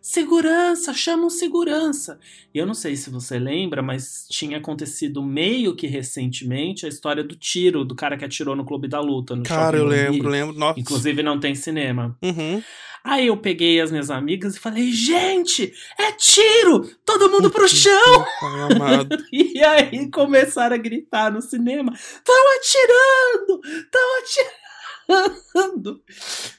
[0.00, 0.92] Segurança!
[0.92, 2.20] Chama um segurança!"
[2.52, 7.24] E eu não sei se você lembra, mas tinha acontecido meio que recentemente a história
[7.24, 10.54] do tiro do cara que atirou no Clube da Luta no Cara, eu lembro, lembro.
[10.54, 10.78] Nossa.
[10.78, 12.16] Inclusive não tem cinema.
[12.22, 12.62] Uhum.
[13.04, 16.88] Aí eu peguei as minhas amigas e falei: "Gente, é tiro!
[17.04, 18.24] Todo mundo pro chão!"
[19.30, 23.60] E aí começaram a gritar no cinema: Estão atirando!
[23.64, 26.00] Estão atirando!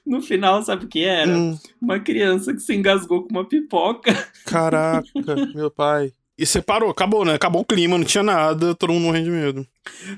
[0.05, 1.31] No final, sabe o que era?
[1.31, 4.13] Hum, Uma criança que se engasgou com uma pipoca.
[4.45, 5.07] caraca,
[5.55, 6.13] meu pai.
[6.37, 7.33] E separou, acabou, né?
[7.33, 9.67] Acabou o clima, não tinha nada, todo mundo morrendo de medo.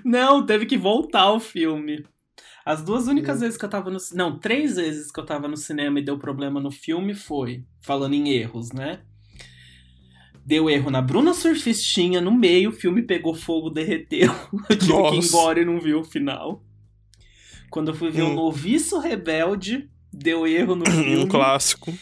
[0.04, 2.04] Não, teve que voltar o filme.
[2.70, 3.98] As duas únicas vezes que eu tava no.
[4.14, 7.64] Não, três vezes que eu tava no cinema e deu problema no filme foi.
[7.80, 9.00] Falando em erros, né?
[10.46, 14.34] Deu erro na Bruna Surfistinha, no meio, o filme pegou fogo, derreteu.
[14.70, 15.28] Eu tive que ir Nossa.
[15.30, 16.62] embora e não vi o final.
[17.70, 18.36] Quando eu fui ver o Hum.
[18.36, 21.28] Noviço Rebelde, deu erro no Um filme.
[21.28, 21.94] clássico.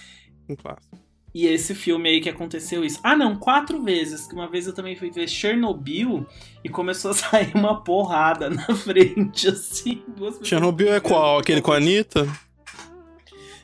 [0.49, 0.94] Um clássico.
[1.35, 2.97] E esse filme aí que aconteceu isso.
[3.03, 4.25] Ah, não, quatro vezes.
[4.25, 6.25] Que uma vez eu também fui ver Chernobyl
[6.63, 10.01] e começou a sair uma porrada na frente, assim.
[10.41, 11.39] Chernobyl é qual?
[11.39, 12.25] Aquele com a Anitta?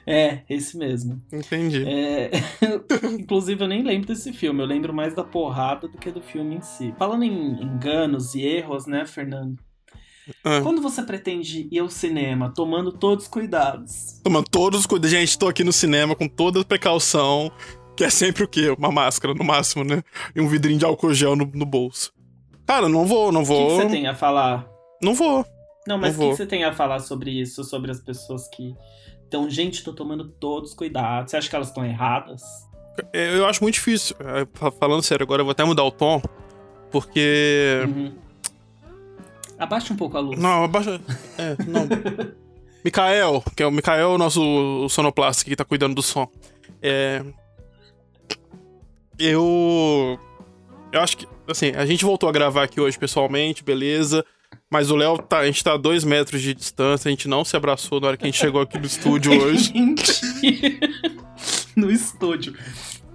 [0.05, 1.21] É, esse mesmo.
[1.31, 1.86] Entendi.
[1.88, 2.29] É...
[3.17, 4.62] Inclusive, eu nem lembro desse filme.
[4.62, 6.93] Eu lembro mais da porrada do que do filme em si.
[6.99, 9.57] Falando em enganos e erros, né, Fernando?
[10.43, 10.62] Ah.
[10.62, 14.19] Quando você pretende ir ao cinema, tomando todos os cuidados?
[14.23, 15.12] Tomando todos os cuidados.
[15.12, 17.51] Gente, tô aqui no cinema com toda a precaução,
[17.95, 18.69] que é sempre o quê?
[18.77, 20.03] Uma máscara, no máximo, né?
[20.36, 22.13] E um vidrinho de álcool gel no, no bolso.
[22.65, 23.65] Cara, não vou, não vou.
[23.65, 24.67] O que, você tem a falar?
[25.01, 25.45] Não vou.
[25.88, 27.63] Não, mas o que, você tem a falar sobre isso?
[27.63, 28.75] Sobre as pessoas que.
[29.27, 31.31] Então, gente, tô tomando todos os cuidados.
[31.31, 32.41] Você acha que elas estão erradas?
[33.13, 34.15] É, eu acho muito difícil.
[34.19, 36.21] É, falando sério, agora eu vou até mudar o tom.
[36.91, 37.84] Porque.
[37.88, 38.31] Uhum
[39.62, 40.39] Abaixa um pouco a luz.
[40.39, 41.00] Não, abaixa.
[41.38, 41.88] É, não.
[42.84, 46.28] Mikael, que é o Mikael, nosso sonoplasta que tá cuidando do som.
[46.82, 47.24] É.
[49.19, 50.19] Eu.
[50.91, 51.28] Eu acho que.
[51.47, 54.26] Assim, a gente voltou a gravar aqui hoje pessoalmente, beleza.
[54.67, 57.45] Mas o Léo, tá, a gente tá a dois metros de distância, a gente não
[57.45, 59.71] se abraçou na hora que a gente chegou aqui no estúdio hoje.
[61.76, 62.56] No estúdio.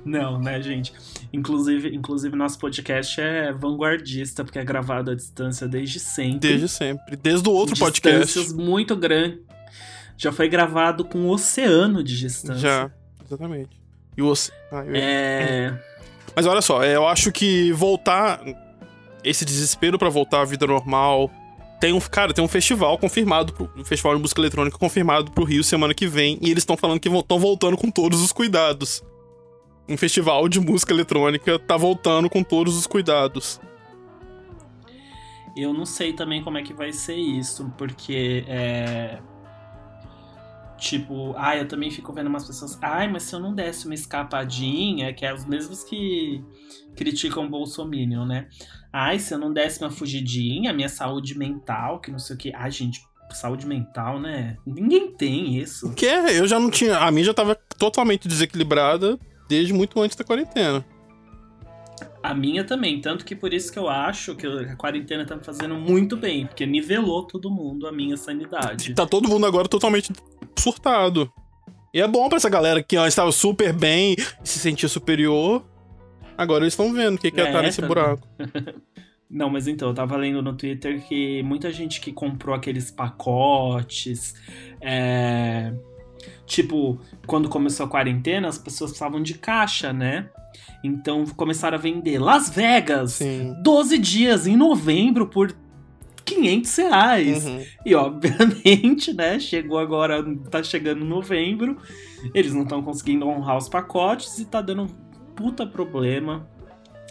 [0.05, 0.93] Não, né, gente?
[1.37, 6.49] Inclusive, inclusive, nosso podcast é vanguardista, porque é gravado à distância desde sempre.
[6.49, 7.15] Desde sempre.
[7.15, 8.25] Desde o outro podcast.
[8.25, 9.41] Distâncias muito grandes.
[10.17, 12.59] Já foi gravado com um oceano de distância.
[12.59, 12.91] Já,
[13.23, 13.79] exatamente.
[14.17, 14.51] E o oce...
[14.73, 14.93] ah, eu...
[14.95, 15.79] É.
[16.35, 18.41] Mas olha só, eu acho que voltar.
[19.23, 21.31] Esse desespero para voltar à vida normal.
[21.79, 25.45] Tem um, cara, tem um festival confirmado, pro, um festival de música eletrônica confirmado pro
[25.45, 29.03] Rio semana que vem, e eles estão falando que estão voltando com todos os cuidados
[29.89, 33.61] um festival de música eletrônica tá voltando com todos os cuidados.
[35.57, 39.19] Eu não sei também como é que vai ser isso, porque é.
[40.79, 42.79] Tipo, ah, eu também fico vendo umas pessoas.
[42.83, 46.45] Ai, mas se eu não desse uma escapadinha, que é os mesmos que
[46.95, 48.49] criticam o Bolsonaro, né?
[48.93, 52.53] Ai, se eu não desse uma fugidinha, minha saúde mental, que não sei o que.
[52.55, 54.59] Ai, gente, saúde mental, né?
[54.67, 55.95] Ninguém tem isso.
[55.95, 56.99] Que é, eu já não tinha.
[56.99, 59.19] A minha já tava totalmente desequilibrada
[59.49, 60.85] desde muito antes da quarentena.
[62.23, 65.45] A minha também, tanto que por isso que eu acho que a quarentena tá me
[65.45, 68.95] fazendo muito bem, porque nivelou todo mundo a minha sanidade.
[68.95, 70.13] Tá todo mundo agora totalmente
[70.59, 71.33] surtado.
[71.95, 75.65] E é bom para essa galera que antes estava super bem e se sentia superior.
[76.37, 77.87] Agora eles estão vendo o que, que é, é estar nesse tá...
[77.87, 78.27] buraco.
[79.29, 84.35] Não, mas então, eu tava lendo no Twitter que muita gente que comprou aqueles pacotes,
[84.81, 85.73] é,
[86.47, 90.29] Tipo, quando começou a quarentena, as pessoas precisavam de caixa, né?
[90.83, 93.55] Então começaram a vender Las Vegas, Sim.
[93.63, 95.55] 12 dias em novembro por
[96.25, 97.47] 500 reais.
[97.47, 97.65] Uhum.
[97.85, 101.79] E obviamente, né, chegou agora, tá chegando novembro,
[102.35, 104.87] eles não estão conseguindo honrar os pacotes e tá dando
[105.35, 106.49] puta problema.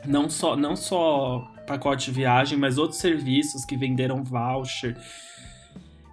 [0.06, 4.96] Não só, não só pacote de viagem, mas outros serviços que venderam voucher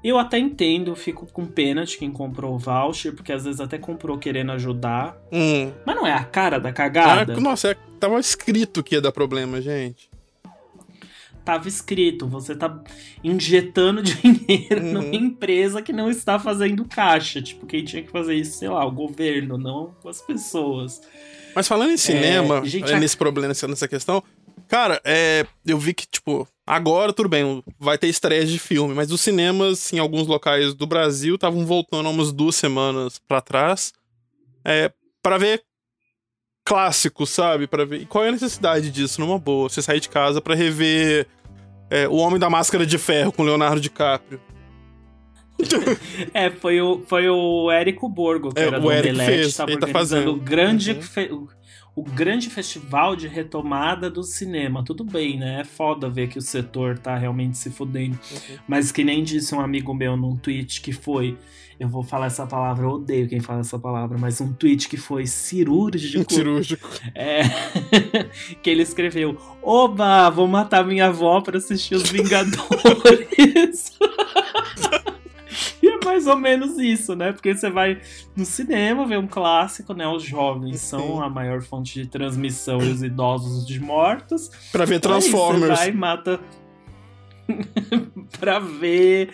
[0.02, 3.78] eu até entendo, fico com pena de quem comprou o voucher, porque às vezes até
[3.78, 5.16] comprou querendo ajudar.
[5.30, 5.72] Hum.
[5.86, 7.34] Mas não é a cara da cagada?
[7.34, 10.10] Ah, nossa, é, tava escrito que ia dar problema, gente.
[11.44, 12.82] Tava escrito, você tá
[13.22, 14.92] injetando dinheiro uhum.
[14.92, 17.40] numa empresa que não está fazendo caixa.
[17.40, 21.00] Tipo, quem tinha que fazer isso, sei lá, o governo, não as pessoas.
[21.54, 23.18] Mas falando em cinema, é, gente, nesse a...
[23.18, 24.22] problema, nessa questão,
[24.68, 29.12] cara, é, eu vi que, tipo, Agora, tudo bem, vai ter estreias de filme, mas
[29.12, 33.92] os cinemas em alguns locais do Brasil estavam voltando há umas duas semanas para trás
[34.64, 34.90] é,
[35.22, 35.62] para ver
[36.64, 37.66] clássicos, sabe?
[37.66, 38.00] Para ver.
[38.00, 39.68] E qual é a necessidade disso, numa boa?
[39.68, 41.26] Você sair de casa para rever
[41.90, 44.40] é, O Homem da Máscara de Ferro com Leonardo DiCaprio.
[46.32, 49.58] é, foi o, foi o Érico Borgo, que é, era o do Eric Omelete, fez,
[49.68, 50.32] ele tá fazendo.
[50.32, 51.48] o grande uhum
[51.94, 54.82] o grande festival de retomada do cinema.
[54.82, 55.60] Tudo bem, né?
[55.60, 58.18] É foda ver que o setor tá realmente se fudendo.
[58.30, 58.56] Uhum.
[58.66, 61.36] Mas que nem disse um amigo meu num tweet que foi.
[61.78, 64.96] Eu vou falar essa palavra, eu odeio quem fala essa palavra, mas um tweet que
[64.96, 66.30] foi cirúrgico.
[66.32, 66.88] Cirúrgico.
[67.14, 67.42] É.
[68.62, 73.98] que ele escreveu: Oba, vou matar minha avó pra assistir os Vingadores.
[76.02, 77.32] É mais ou menos isso, né?
[77.32, 78.00] Porque você vai
[78.36, 80.06] no cinema ver um clássico, né?
[80.06, 84.50] Os jovens são a maior fonte de transmissão e os idosos de mortos.
[84.70, 85.70] Pra ver Transformers.
[85.70, 86.40] Aí você vai e mata.
[88.38, 89.30] pra ver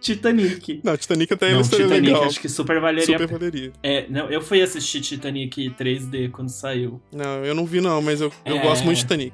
[0.00, 0.80] Titanic.
[0.82, 2.24] Não, Titanic até não, Titanic legal.
[2.24, 3.18] acho que super valeria.
[3.18, 3.72] Super valeria.
[3.82, 7.00] É, não, eu fui assistir Titanic 3D quando saiu.
[7.12, 8.62] Não, eu não vi não, mas eu, eu é...
[8.62, 9.32] gosto muito de Titanic.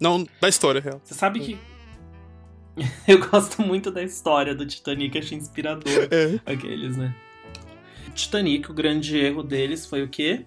[0.00, 1.00] Não, da história real.
[1.04, 1.58] Você sabe que
[3.06, 6.40] Eu gosto muito da história do Titanic, achei inspirador é.
[6.50, 7.14] aqueles, né?
[8.14, 10.44] Titanic, o grande erro deles foi o quê?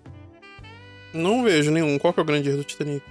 [1.14, 1.98] Não vejo nenhum.
[1.98, 3.06] Qual que é o grande erro do Titanic?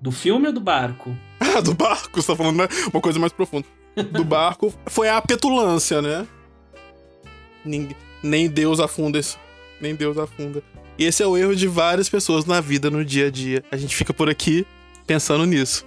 [0.00, 1.16] Do filme ou do barco?
[1.56, 2.68] Ah, do barco, você tá falando né?
[2.92, 3.66] uma coisa mais profunda.
[4.12, 6.26] Do barco foi a petulância, né?
[7.64, 7.88] Nem,
[8.22, 9.38] nem Deus afunda isso.
[9.80, 10.62] Nem Deus afunda.
[10.98, 13.64] E esse é o erro de várias pessoas na vida, no dia a dia.
[13.72, 14.66] A gente fica por aqui
[15.06, 15.86] pensando nisso.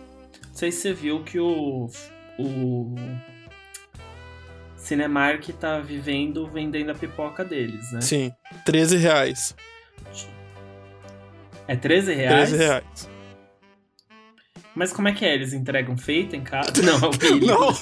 [0.61, 1.89] Não sei se você viu que o.
[2.37, 2.95] O.
[4.77, 7.99] Cinemark tá vivendo vendendo a pipoca deles, né?
[8.01, 8.31] Sim.
[8.63, 9.55] 13 reais.
[11.67, 12.49] É 13 reais?
[12.49, 13.09] 13 reais.
[14.75, 15.33] Mas como é que é?
[15.33, 16.71] Eles entregam feito em casa?
[16.83, 17.73] Não, é Não,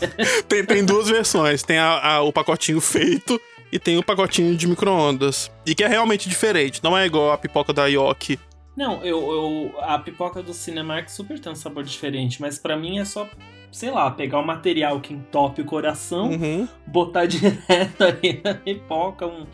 [0.48, 1.62] tem, tem duas versões.
[1.62, 3.39] Tem a, a, o pacotinho feito
[3.74, 5.52] e tem o pacotinho de micro-ondas.
[5.65, 6.82] E que é realmente diferente.
[6.82, 8.39] Não é igual a pipoca da Yoki.
[8.75, 12.99] Não, eu, eu a pipoca do Cinemark super tem um sabor diferente, mas para mim
[12.99, 13.27] é só,
[13.71, 16.67] sei lá, pegar o material que entope o coração, uhum.
[16.88, 19.45] botar direto ali na pipoca, um,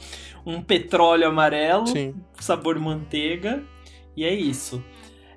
[0.45, 2.15] um petróleo amarelo, Sim.
[2.39, 3.63] sabor manteiga,
[4.15, 4.83] e é isso.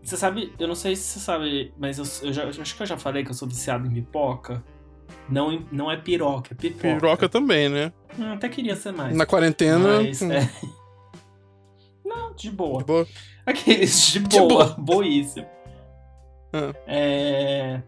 [0.02, 2.82] Você sabe, eu não sei se você sabe, mas eu, eu, já, eu acho que
[2.82, 4.64] eu já falei que eu sou viciado em pipoca.
[5.28, 6.94] Não, não é piroca, é pipoca.
[6.94, 7.92] Piroca também, né?
[8.18, 9.14] Hum, até queria ser mais.
[9.14, 10.02] Na quarentena.
[10.02, 10.32] Mas, hum.
[10.32, 10.50] é...
[12.04, 12.78] Não, de boa.
[12.78, 13.06] De boa.
[13.50, 14.76] Aqueles de boa, de boa.
[14.78, 15.46] boíssimo.
[16.52, 16.74] Ah.
[16.86, 17.82] É...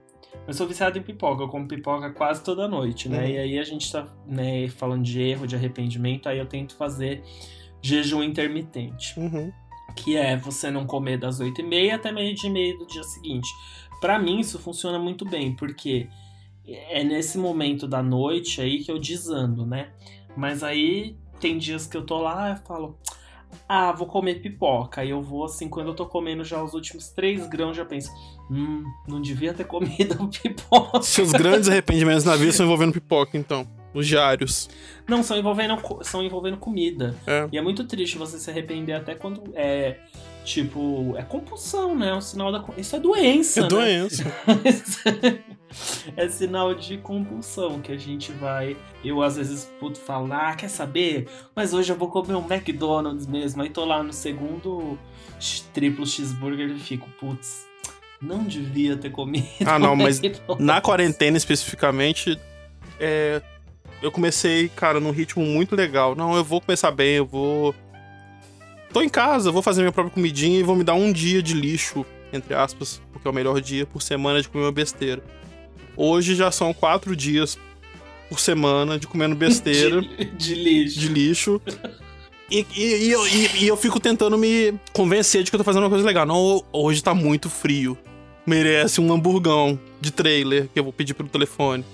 [0.47, 3.19] Eu sou viciado em pipoca, eu como pipoca quase toda noite, né?
[3.19, 3.29] Uhum.
[3.29, 7.23] E aí a gente tá né, falando de erro, de arrependimento, aí eu tento fazer
[7.83, 9.19] jejum intermitente.
[9.19, 9.53] Uhum
[9.95, 12.87] que é você não comer das 8 e meia até meio dia e meia do
[12.87, 13.49] dia seguinte.
[14.01, 16.09] Para mim isso funciona muito bem, porque
[16.67, 19.91] é nesse momento da noite aí que eu desando, né?
[20.37, 22.99] Mas aí tem dias que eu tô lá e falo,
[23.69, 25.05] ah, vou comer pipoca.
[25.05, 28.11] E eu vou assim, quando eu tô comendo já os últimos três grãos, já penso,
[28.51, 31.03] hum, não devia ter comido pipoca.
[31.03, 33.67] Seus grandes arrependimentos na vida estão envolvendo pipoca, então.
[33.93, 34.69] Os diários.
[35.09, 37.17] Não, são envolvendo, são envolvendo comida.
[37.27, 37.49] É.
[37.51, 39.99] E é muito triste você se arrepender até quando é.
[40.45, 42.11] Tipo, é compulsão, né?
[42.11, 42.65] É um sinal da.
[42.77, 43.61] Isso é doença.
[43.61, 43.69] É né?
[43.69, 44.25] doença.
[46.17, 48.77] é sinal de compulsão que a gente vai.
[49.05, 51.29] Eu às vezes puto falo, ah, quer saber?
[51.55, 53.63] Mas hoje eu vou comer um McDonald's mesmo.
[53.63, 54.99] Aí tô lá no segundo
[55.73, 57.67] triplo cheeseburger e fico, putz,
[58.21, 59.47] não devia ter comido.
[59.65, 60.21] Ah, não, mas
[60.59, 62.39] na quarentena especificamente,
[62.99, 63.41] é,
[64.03, 66.15] eu comecei, cara, num ritmo muito legal.
[66.15, 67.75] Não, eu vou começar bem, eu vou.
[68.93, 71.55] Tô em casa, vou fazer minha própria comidinha e vou me dar um dia de
[71.55, 75.23] lixo, entre aspas, porque é o melhor dia por semana de comer uma besteira.
[75.97, 77.59] Hoje já são quatro dias
[78.29, 80.01] por semana de comendo besteira.
[80.03, 81.01] de, de lixo.
[81.01, 81.63] De lixo.
[82.51, 85.85] E, e, e, eu, e, eu fico tentando me convencer de que eu tô fazendo
[85.85, 86.27] uma coisa legal.
[86.27, 87.97] Não, hoje tá muito frio.
[88.45, 91.85] Merece um hamburgão de trailer que eu vou pedir pelo telefone.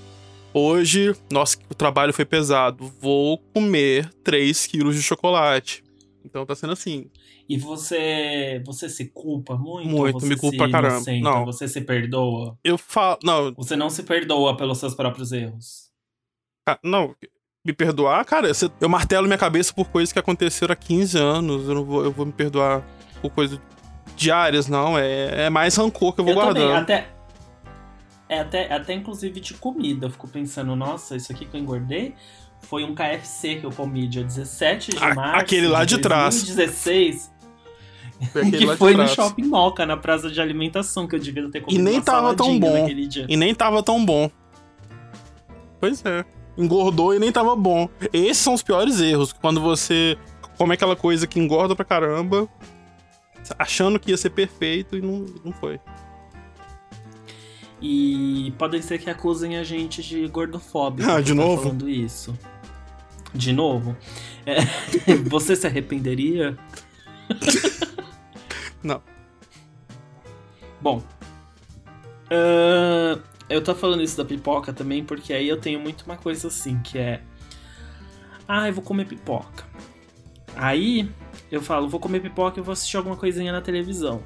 [0.55, 2.91] Hoje, nossa, o trabalho foi pesado.
[3.01, 5.85] Vou comer 3 quilos de chocolate.
[6.27, 7.09] Então tá sendo assim.
[7.49, 9.89] E você você se culpa muito?
[9.89, 10.97] Muito, me culpa caramba.
[10.97, 11.31] Inocenta?
[11.31, 11.45] Não.
[11.45, 12.59] Você se perdoa?
[12.65, 13.19] Eu falo.
[13.23, 13.55] Não.
[13.55, 15.91] Você não se perdoa pelos seus próprios erros?
[16.69, 17.15] Ah, não.
[17.65, 18.49] Me perdoar, cara,
[18.81, 21.69] eu martelo minha cabeça por coisas que aconteceram há 15 anos.
[21.69, 22.87] Eu não vou, eu vou me perdoar
[23.21, 23.59] por coisas
[24.17, 24.99] diárias, não.
[24.99, 26.69] É, é mais rancor que eu vou eu guardando.
[26.69, 27.09] Também, até,
[28.29, 30.07] é até, até inclusive de comida.
[30.07, 32.15] Eu fico pensando, nossa, isso aqui que eu engordei
[32.61, 35.41] foi um KFC que eu comi dia 17 de março.
[35.41, 36.35] Aquele lá de, de trás.
[36.35, 37.37] 2016.
[38.33, 41.79] Foi que foi no Shopping Moca, na praça de alimentação, que eu devia ter comido
[41.79, 42.89] E nem tava tão bom.
[43.29, 44.31] E nem tava tão bom.
[45.79, 46.25] Pois é.
[46.57, 47.89] Engordou e nem tava bom.
[48.13, 49.33] Esses são os piores erros.
[49.33, 50.17] Quando você
[50.57, 52.49] come aquela coisa que engorda pra caramba,
[53.59, 55.79] achando que ia ser perfeito e não, não foi.
[57.81, 61.11] E podem ser que acusem a gente de gordofóbico.
[61.11, 61.63] Ah, de novo?
[61.63, 62.37] falando isso.
[63.35, 63.97] De novo?
[64.47, 64.57] É,
[65.29, 66.57] você se arrependeria?
[68.83, 69.03] Não.
[70.81, 71.03] Bom.
[72.27, 76.49] Uh, eu tô falando isso da pipoca também porque aí eu tenho muito uma coisa
[76.49, 77.21] assim, que é.
[78.49, 79.65] Ah, eu vou comer pipoca.
[80.55, 81.11] Aí
[81.51, 84.23] eu falo, vou comer pipoca e vou assistir alguma coisinha na televisão.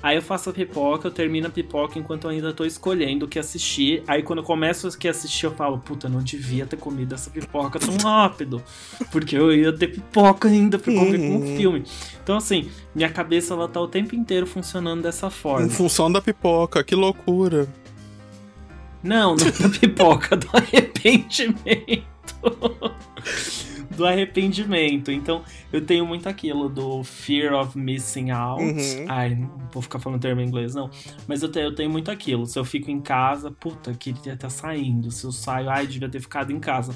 [0.00, 3.28] Aí eu faço a pipoca, eu termino a pipoca enquanto eu ainda tô escolhendo o
[3.28, 4.02] que assistir.
[4.06, 7.80] Aí quando eu começo a assistir, eu falo, puta, não devia ter comido essa pipoca
[7.80, 8.62] tão rápido.
[9.10, 11.82] Porque eu ia ter pipoca ainda pra comer com o filme.
[12.22, 15.66] Então, assim, minha cabeça ela tá o tempo inteiro funcionando dessa forma.
[15.66, 17.68] Em função da pipoca, que loucura.
[19.02, 22.06] Não, não da pipoca, do arrependimento
[23.90, 25.10] do arrependimento.
[25.10, 28.62] Então, eu tenho muito aquilo do fear of missing out.
[28.62, 29.06] Uhum.
[29.08, 30.90] Ai, não vou ficar falando termo em inglês, não.
[31.26, 32.46] Mas eu tenho, eu tenho muito aquilo.
[32.46, 35.10] Se eu fico em casa, puta, queria estar saindo.
[35.10, 36.94] Se eu saio, ai, devia ter ficado em casa.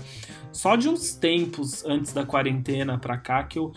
[0.52, 3.72] Só de uns tempos antes da quarentena pra cá que eu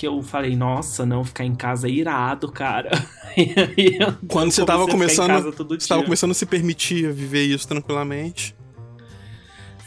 [0.00, 2.90] que eu falei, nossa, não, ficar em casa é irado, cara.
[4.28, 5.52] Quando você tava começando.
[5.52, 8.54] Você tava começando a se permitir viver isso tranquilamente.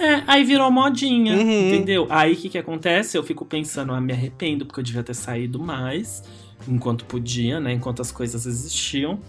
[0.04, 1.68] É, aí virou modinha, uhum.
[1.68, 2.08] entendeu?
[2.10, 3.18] Aí o que que acontece?
[3.18, 6.22] Eu fico pensando, ah, me arrependo, porque eu devia ter saído mais,
[6.68, 7.72] enquanto podia, né?
[7.72, 9.20] Enquanto as coisas existiam.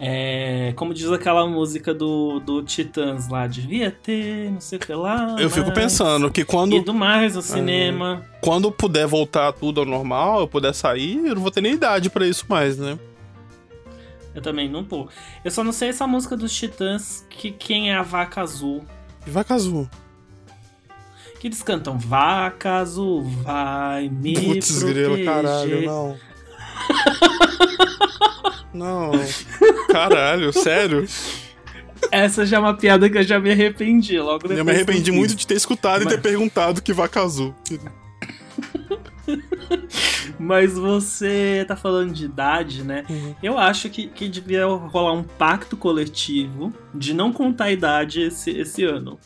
[0.00, 4.92] É, como diz aquela música do, do Titãs lá, devia ter, não sei o que
[4.92, 5.36] lá.
[5.38, 6.74] Eu fico pensando que quando.
[6.74, 8.20] Ido mais ao cinema.
[8.24, 11.74] É, quando puder voltar tudo ao normal, eu puder sair, eu não vou ter nem
[11.74, 12.98] idade para isso mais, né?
[14.34, 15.08] Eu também não vou.
[15.44, 18.84] Eu só não sei essa música dos Titãs, que quem é a vaca azul.
[19.26, 19.88] Vaca azul.
[21.40, 25.10] Que eles cantam Vaca azul, vai me Putz, proteger.
[25.10, 26.16] Grilo, caralho, não.
[28.72, 29.12] não.
[29.90, 31.06] Caralho, sério?
[32.10, 34.58] Essa já é uma piada que eu já me arrependi logo depois.
[34.58, 36.12] Eu me arrependi muito de ter escutado Mas...
[36.12, 37.54] e ter perguntado que vaca azul.
[40.42, 43.04] Mas você tá falando de idade, né?
[43.08, 43.34] Uhum.
[43.40, 48.50] Eu acho que, que devia rolar um pacto coletivo de não contar a idade esse,
[48.50, 49.20] esse ano.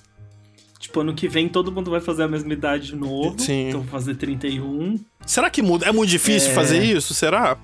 [0.79, 3.35] Tipo, ano que vem todo mundo vai fazer a mesma idade de novo.
[3.39, 3.69] Sim.
[3.69, 5.01] Então vou fazer 31.
[5.25, 5.87] Será que muda?
[5.87, 6.55] É muito difícil é...
[6.55, 7.14] fazer isso?
[7.14, 7.57] Será?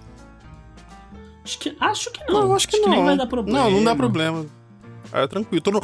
[1.44, 2.48] Acho que, acho que não.
[2.48, 2.90] Não, acho que acho não.
[2.90, 3.58] Que nem vai dar problema.
[3.58, 4.46] Não, não dá problema.
[5.12, 5.60] É tranquilo.
[5.60, 5.82] Todo...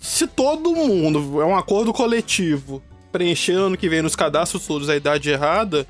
[0.00, 4.96] Se todo mundo é um acordo coletivo preencher ano que vem nos cadastros todos a
[4.96, 5.86] idade errada,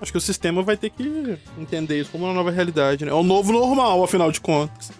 [0.00, 3.10] acho que o sistema vai ter que entender isso como uma nova realidade, né?
[3.10, 4.92] É o novo normal, afinal de contas.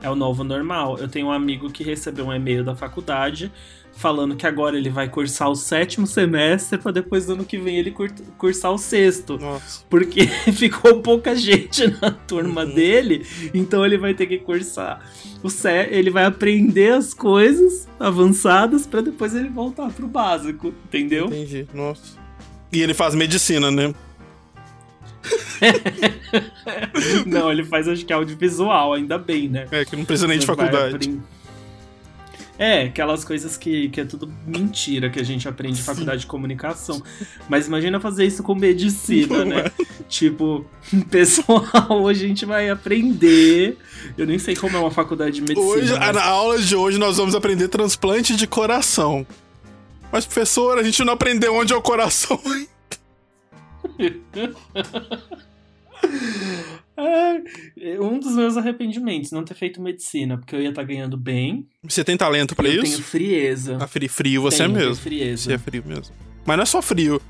[0.00, 0.98] É o novo normal.
[0.98, 3.52] Eu tenho um amigo que recebeu um e-mail da faculdade
[3.94, 7.76] falando que agora ele vai cursar o sétimo semestre para depois do ano que vem
[7.76, 7.94] ele
[8.36, 9.38] cursar o sexto.
[9.38, 9.84] Nossa.
[9.88, 12.74] Porque ficou pouca gente na turma uhum.
[12.74, 13.24] dele,
[13.54, 15.00] então ele vai ter que cursar
[15.42, 21.26] o sé ele vai aprender as coisas avançadas para depois ele voltar pro básico, entendeu?
[21.26, 21.66] Entendi.
[21.74, 22.21] Nossa.
[22.72, 23.94] E ele faz medicina, né?
[27.26, 29.66] não, ele faz acho que audiovisual, ainda bem, né?
[29.70, 31.20] É, que não precisa nem de faculdade.
[32.58, 36.26] É, aquelas coisas que, que é tudo mentira que a gente aprende em faculdade de
[36.26, 37.02] comunicação.
[37.48, 39.70] Mas imagina fazer isso com medicina, né?
[40.08, 40.64] tipo,
[41.10, 43.78] pessoal, hoje a gente vai aprender.
[44.16, 45.66] Eu nem sei como é uma faculdade de medicina.
[45.66, 46.14] Hoje, mas...
[46.14, 49.26] Na aula de hoje nós vamos aprender transplante de coração.
[50.12, 52.38] Mas, professor, a gente não aprendeu onde é o coração.
[56.94, 61.16] É, um dos meus arrependimentos, não ter feito medicina, porque eu ia estar tá ganhando
[61.16, 61.66] bem.
[61.82, 62.78] Você tem talento para isso?
[62.78, 63.76] Eu tenho frieza.
[63.80, 64.96] A frio, frio você tenho, é mesmo.
[64.96, 65.42] frieza.
[65.44, 66.14] Você é frio mesmo.
[66.44, 67.20] Mas não é só frio.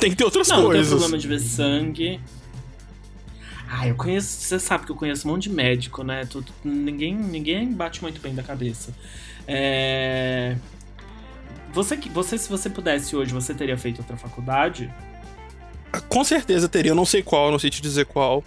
[0.00, 0.90] Tem que ter outras não, coisas.
[0.90, 2.20] Não, tem problema de ver sangue.
[3.68, 4.40] Ah, eu conheço.
[4.40, 6.24] Você sabe que eu conheço um monte de médico, né?
[6.24, 8.94] Tudo, ninguém, ninguém bate muito bem da cabeça.
[9.46, 10.56] É.
[11.72, 14.92] Você, você, se você pudesse hoje, você teria feito outra faculdade?
[16.08, 18.44] Com certeza teria, eu não sei qual, não sei te dizer qual.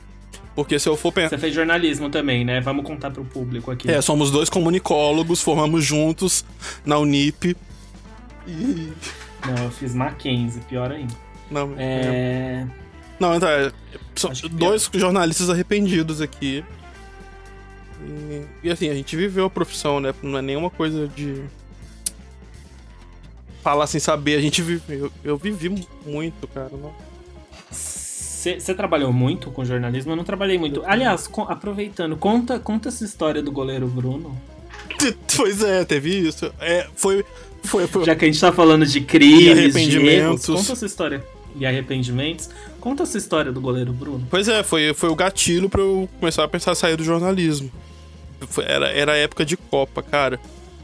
[0.55, 1.29] Porque se eu for pensar.
[1.29, 2.61] Você fez jornalismo também, né?
[2.61, 3.89] Vamos contar pro público aqui.
[3.89, 6.45] É, somos dois comunicólogos, formamos juntos
[6.85, 7.57] na Unip.
[8.47, 8.93] E...
[9.45, 11.13] Não, eu fiz Mackenzie, pior ainda.
[11.49, 11.85] Não, é.
[11.85, 12.67] é...
[13.19, 13.71] Não, então, é,
[14.15, 15.01] são dois pior.
[15.01, 16.63] jornalistas arrependidos aqui.
[18.05, 20.13] E, e, assim, a gente viveu a profissão, né?
[20.21, 21.41] Não é nenhuma coisa de.
[23.63, 24.81] Falar sem saber, a gente vive.
[24.89, 26.69] Eu, eu vivi muito, cara.
[27.71, 30.11] Você trabalhou muito com jornalismo?
[30.11, 30.83] Eu não trabalhei muito.
[30.85, 34.37] Aliás, aproveitando, conta, conta essa história do goleiro Bruno.
[35.35, 36.53] Pois é, teve isso.
[36.61, 37.25] É, foi,
[37.63, 40.47] foi, foi, Já que a gente tá falando de crimes, e arrependimentos.
[40.47, 41.23] Erros, conta essa história.
[41.55, 42.49] E arrependimentos.
[42.79, 44.25] Conta essa história do goleiro Bruno.
[44.29, 47.71] Pois é, foi, foi o gatilho para eu começar a pensar em sair do jornalismo.
[48.47, 50.39] Foi, era, era época de Copa, cara.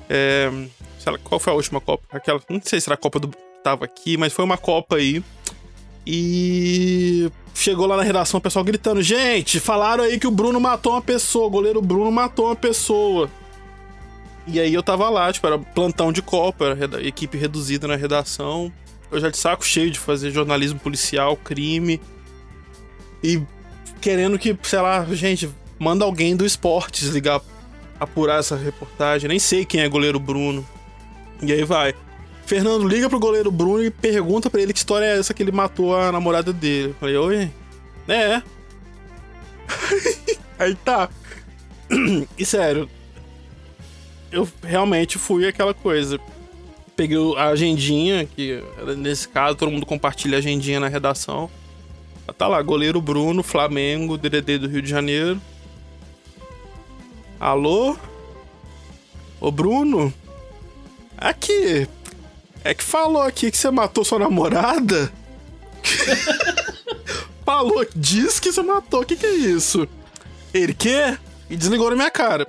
[0.09, 0.51] É,
[1.07, 2.03] lá, qual foi a última Copa?
[2.11, 3.31] Aquela, não sei se era a Copa do.
[3.63, 5.23] Tava aqui, mas foi uma Copa aí.
[6.05, 10.93] E chegou lá na redação o pessoal gritando: Gente, falaram aí que o Bruno matou
[10.93, 13.29] uma pessoa, o goleiro Bruno matou uma pessoa.
[14.47, 18.71] E aí eu tava lá, tipo, era plantão de Copa, era equipe reduzida na redação.
[19.11, 22.01] Eu já de saco cheio de fazer jornalismo policial, crime.
[23.23, 23.41] E
[24.01, 27.41] querendo que, sei lá, gente, manda alguém do esportes ligar,
[27.99, 29.27] apurar essa reportagem.
[29.27, 30.65] Nem sei quem é goleiro Bruno.
[31.41, 31.93] E aí vai.
[32.45, 35.51] Fernando liga pro goleiro Bruno e pergunta para ele que história é essa que ele
[35.51, 36.95] matou a namorada dele.
[36.99, 37.51] Falei, oi?
[38.07, 38.41] É.
[40.57, 41.09] Aí tá.
[42.37, 42.89] E sério,
[44.31, 46.19] eu realmente fui aquela coisa.
[46.95, 48.61] Peguei a agendinha, que
[48.97, 51.49] nesse caso todo mundo compartilha a agendinha na redação.
[52.37, 55.41] Tá lá, goleiro Bruno, Flamengo, DDD do Rio de Janeiro.
[57.39, 57.95] Alô?
[59.39, 60.13] Ô Bruno?
[61.19, 61.85] Aqui,
[62.63, 65.11] É que falou aqui que você matou sua namorada?
[67.45, 69.01] falou, diz que você matou.
[69.01, 69.85] O que, que é isso?
[70.53, 71.17] Ele quê?
[71.49, 72.47] E desligou na minha cara.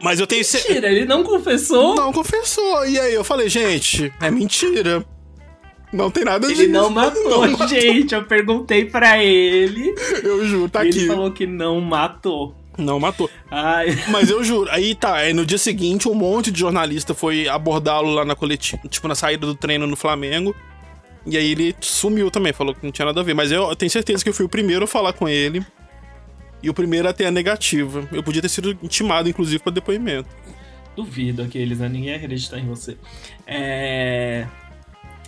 [0.00, 0.74] Mas eu tenho certeza.
[0.74, 1.94] Mentira, ele não confessou?
[1.94, 2.86] Não confessou.
[2.86, 5.04] E aí eu falei, gente, é mentira.
[5.92, 6.62] Não tem nada disso.
[6.62, 8.14] Ele não matou, não gente.
[8.14, 9.94] Eu perguntei para ele.
[10.22, 10.98] Eu juro, tá ele aqui.
[11.00, 12.54] Ele falou que não matou.
[12.78, 13.28] Não matou.
[13.50, 13.88] Ai.
[14.08, 14.70] Mas eu juro.
[14.70, 18.80] Aí tá, aí no dia seguinte um monte de jornalista foi abordá-lo lá na coletiva,
[18.88, 20.54] tipo na saída do treino no Flamengo.
[21.26, 23.34] E aí ele sumiu também, falou que não tinha nada a ver.
[23.34, 25.64] Mas eu tenho certeza que eu fui o primeiro a falar com ele.
[26.62, 28.06] E o primeiro a ter a negativa.
[28.12, 30.28] Eu podia ter sido intimado, inclusive, para depoimento.
[30.94, 31.88] Duvido aqueles, né?
[31.88, 32.96] Ninguém acredita em você.
[33.46, 34.46] É.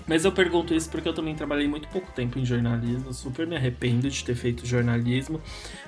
[0.07, 3.57] Mas eu pergunto isso porque eu também trabalhei muito pouco tempo em jornalismo, super me
[3.57, 5.41] arrependo de ter feito jornalismo.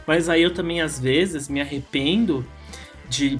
[0.06, 2.46] Mas aí eu também, às vezes, me arrependo
[3.08, 3.38] de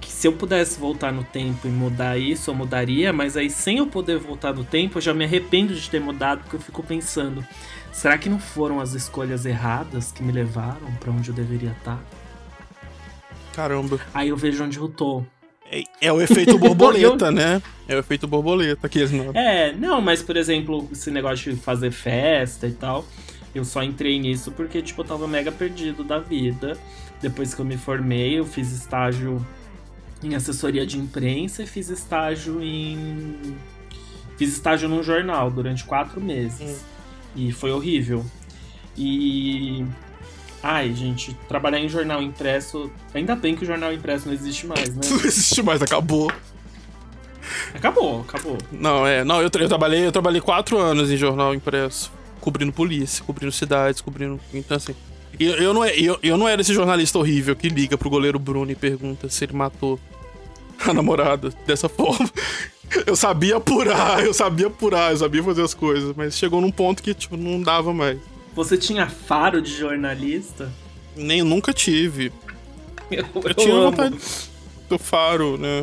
[0.00, 3.78] que se eu pudesse voltar no tempo e mudar isso, eu mudaria, mas aí sem
[3.78, 6.82] eu poder voltar no tempo, eu já me arrependo de ter mudado, porque eu fico
[6.82, 7.44] pensando,
[7.92, 11.96] será que não foram as escolhas erradas que me levaram para onde eu deveria estar?
[11.96, 12.02] Tá?
[13.56, 13.98] Caramba.
[14.12, 15.24] Aí eu vejo onde eu tô.
[15.70, 17.60] É, é o efeito borboleta, né?
[17.88, 19.32] É o efeito borboleta que eles não.
[19.32, 23.04] É, não, mas por exemplo, esse negócio de fazer festa e tal,
[23.54, 26.76] eu só entrei nisso porque, tipo, eu tava mega perdido da vida.
[27.20, 29.44] Depois que eu me formei, eu fiz estágio
[30.22, 33.56] em assessoria de imprensa e fiz estágio em.
[34.36, 36.60] Fiz estágio num jornal durante quatro meses.
[36.60, 36.76] Hum.
[37.36, 38.24] E foi horrível.
[38.96, 39.84] E
[40.62, 42.90] Ai, gente, trabalhar em jornal impresso.
[43.14, 45.00] Ainda bem que o jornal impresso não existe mais, né?
[45.08, 46.30] Não existe mais, acabou.
[47.74, 48.58] Acabou, acabou.
[48.72, 49.24] Não, é.
[49.24, 52.12] Não, eu, eu trabalhei, eu trabalhei quatro anos em jornal impresso.
[52.40, 54.40] Cobrindo polícia, cobrindo cidades, cobrindo.
[54.52, 54.94] Então, assim.
[55.38, 58.38] Eu, eu, não, é, eu, eu não era esse jornalista horrível que liga pro goleiro
[58.38, 60.00] Bruno e pergunta se ele matou
[60.84, 62.28] a namorada dessa forma.
[63.04, 67.02] Eu sabia apurar, eu sabia apurar, eu sabia fazer as coisas, mas chegou num ponto
[67.02, 68.16] que, tipo, não dava mais.
[68.56, 70.72] Você tinha faro de jornalista?
[71.14, 72.32] Nem, nunca tive.
[73.10, 73.90] Eu, eu, eu tinha amo.
[73.90, 74.18] vontade
[74.88, 75.82] do faro, né?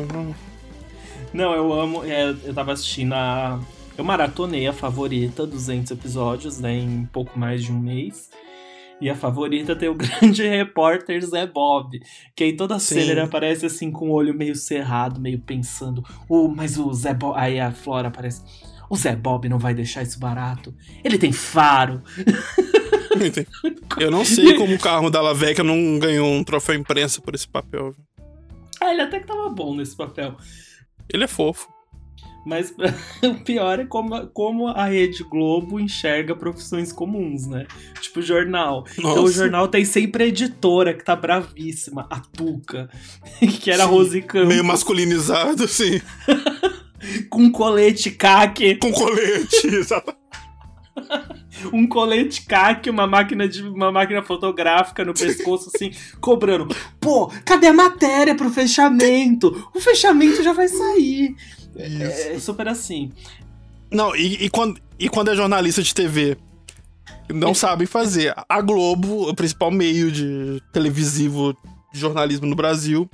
[1.32, 2.04] Não, eu amo.
[2.04, 3.60] É, eu tava assistindo a.
[3.96, 6.76] Eu maratonei a favorita, 200 episódios, né?
[6.76, 8.28] Em pouco mais de um mês.
[9.00, 12.02] E a favorita tem o grande repórter Zé Bob.
[12.34, 12.96] Que aí toda Sim.
[12.96, 16.04] cena ele aparece assim com o olho meio cerrado, meio pensando.
[16.28, 17.38] Uh, mas o Zé Bob.
[17.38, 18.42] Aí a Flora aparece.
[18.90, 20.74] O Zé Bob não vai deixar isso barato.
[21.02, 22.02] Ele tem faro.
[23.98, 27.48] Eu não sei como o carro da Laveca não ganhou um troféu imprensa por esse
[27.48, 27.94] papel.
[28.80, 30.36] Ah, ele até que tava bom nesse papel.
[31.12, 31.68] Ele é fofo.
[32.44, 32.74] Mas
[33.24, 37.66] o pior é como, como a Rede Globo enxerga profissões comuns, né?
[38.00, 38.84] Tipo jornal.
[38.98, 39.12] Nossa.
[39.12, 42.90] Então o jornal tem sempre a editora que tá bravíssima, a Tuca,
[43.60, 44.48] que era sim, Rose Campos.
[44.48, 46.00] Meio masculinizado, sim.
[47.30, 48.76] com colete caque.
[48.76, 50.14] Com colete, exato.
[51.72, 56.74] um colete caque, uma máquina de uma máquina fotográfica no pescoço, assim, cobrando.
[57.00, 59.68] Pô, cadê a matéria pro fechamento?
[59.74, 61.34] O fechamento já vai sair.
[61.76, 63.12] É, é, super assim.
[63.90, 66.36] Não, e, e, quando, e quando é jornalista de TV?
[67.28, 68.34] Não sabem fazer.
[68.48, 71.56] A Globo, o principal meio de televisivo
[71.92, 73.08] de jornalismo no Brasil,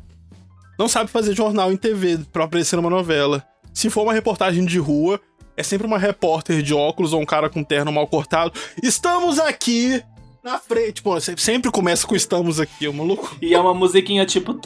[0.78, 3.44] não sabe fazer jornal em TV pra aparecer numa novela.
[3.72, 5.20] Se for uma reportagem de rua,
[5.60, 8.52] é sempre uma repórter de óculos ou um cara com terno mal cortado.
[8.82, 10.02] Estamos aqui
[10.42, 11.02] na frente.
[11.02, 13.36] Pô, sempre começa com estamos aqui, é uma loucura.
[13.42, 14.58] E é uma musiquinha tipo.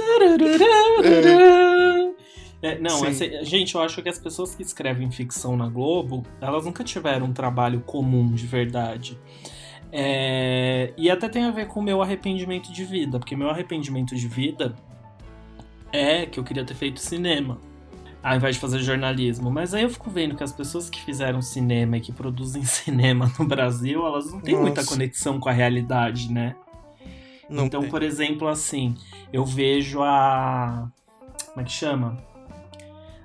[1.03, 2.15] É.
[2.63, 6.65] É, não, essa, gente, eu acho que as pessoas que escrevem ficção na Globo, elas
[6.65, 9.19] nunca tiveram um trabalho comum de verdade.
[9.93, 14.17] É, e até tem a ver com o meu arrependimento de vida, porque meu arrependimento
[14.17, 14.75] de vida
[15.93, 17.61] é que eu queria ter feito cinema
[18.25, 19.51] ao invés de fazer jornalismo.
[19.51, 23.31] Mas aí eu fico vendo que as pessoas que fizeram cinema e que produzem cinema
[23.39, 24.65] no Brasil, elas não têm Nossa.
[24.65, 26.57] muita conexão com a realidade, né?
[27.51, 27.91] Não então, tem.
[27.91, 28.97] por exemplo, assim,
[29.31, 30.89] eu vejo a.
[31.49, 32.17] Como é que chama?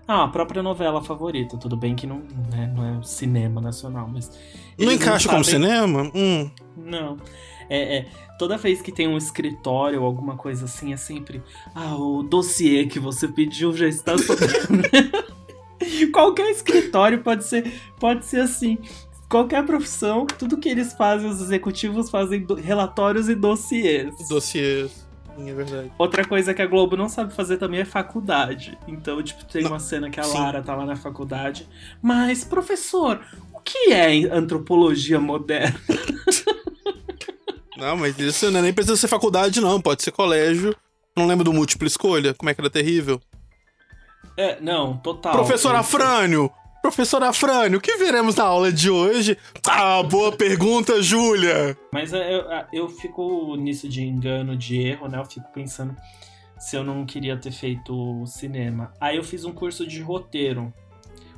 [0.06, 1.56] Ah, a própria novela favorita.
[1.56, 4.30] Tudo bem que não, né, não é cinema nacional, mas.
[4.78, 6.12] Não encaixa como cinema?
[6.14, 6.52] Hum.
[6.76, 7.16] Não.
[7.70, 8.06] É, é,
[8.38, 11.42] toda vez que tem um escritório ou alguma coisa assim, é sempre.
[11.76, 14.14] Ah, o dossiê que você pediu já está
[16.12, 18.78] Qualquer escritório pode ser, pode ser assim.
[19.30, 24.28] Qualquer profissão, tudo que eles fazem, os executivos fazem relatórios e dossiês.
[24.28, 25.08] Dossiês.
[25.38, 25.92] É verdade.
[25.98, 28.78] Outra coisa que a Globo não sabe fazer também é faculdade.
[28.88, 29.72] Então, tipo, tem não.
[29.72, 31.68] uma cena que a Lara tá lá na faculdade.
[32.02, 33.22] Mas, professor,
[33.54, 35.80] o que é antropologia moderna?
[37.80, 39.82] Não, mas isso não é nem precisa ser faculdade, não.
[39.82, 40.76] Pode ser colégio.
[41.16, 42.34] Não lembro do múltipla escolha?
[42.34, 43.20] Como é que era terrível?
[44.38, 45.34] É, não, total.
[45.34, 46.52] Professor Afrânio!
[46.82, 49.38] Professora Frane, o que veremos na aula de hoje?
[49.68, 51.78] Ah, boa pergunta, Júlia!
[51.92, 55.20] Mas eu, eu fico nisso de engano, de erro, né?
[55.20, 55.96] Eu fico pensando
[56.58, 58.94] se eu não queria ter feito cinema.
[59.00, 60.74] Aí eu fiz um curso de roteiro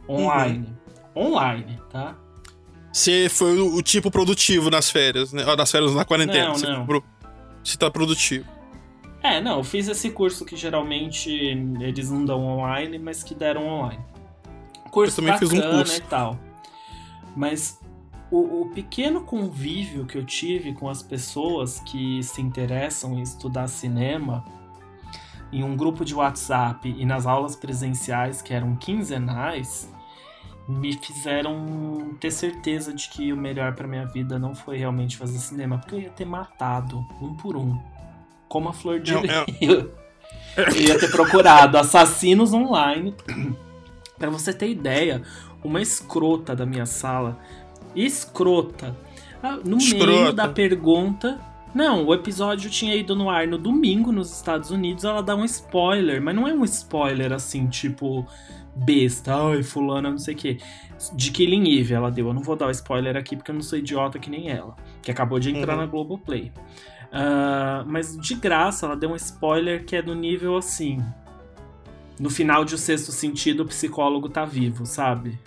[0.08, 0.68] online.
[1.16, 1.34] Uhum.
[1.34, 2.16] Online, tá?
[2.92, 5.44] Você foi o, o, tipo produtivo nas férias, né?
[5.56, 6.50] Nas férias na quarentena.
[6.50, 6.86] Não, não.
[6.86, 7.04] Você,
[7.64, 8.46] você tá produtivo.
[9.24, 13.68] É, não, eu fiz esse curso que geralmente eles não dão online, mas que deram
[13.68, 14.12] online
[14.92, 15.98] curso eu também fiz um curso.
[15.98, 16.38] e tal.
[17.36, 17.80] Mas
[18.30, 23.68] o, o, pequeno convívio que eu tive com as pessoas que se interessam em estudar
[23.68, 24.44] cinema,
[25.52, 29.91] em um grupo de WhatsApp e nas aulas presenciais que eram quinzenais,
[30.72, 35.38] me fizeram ter certeza de que o melhor para minha vida não foi realmente fazer
[35.38, 37.80] cinema, porque eu ia ter matado um por um,
[38.48, 39.22] como a Flor de eu,
[39.62, 39.92] eu
[40.80, 43.16] ia ter procurado assassinos online
[44.18, 45.22] para você ter ideia,
[45.64, 47.40] uma escrota da minha sala,
[47.96, 48.96] escrota,
[49.42, 50.06] ah, no escrota.
[50.06, 51.40] meio da pergunta.
[51.74, 55.06] Não, o episódio tinha ido no ar no domingo nos Estados Unidos.
[55.06, 58.28] Ela dá um spoiler, mas não é um spoiler assim, tipo
[58.76, 60.58] besta, ai, fulana, não sei o quê.
[61.14, 62.28] De Killing Eve ela deu.
[62.28, 64.76] Eu não vou dar o spoiler aqui porque eu não sou idiota que nem ela,
[65.02, 65.82] que acabou de entrar uhum.
[65.82, 66.52] na Globoplay.
[67.12, 71.04] Uh, mas de graça, ela deu um spoiler que é do nível assim
[72.22, 75.40] no final de O Sexto Sentido, o psicólogo tá vivo, sabe?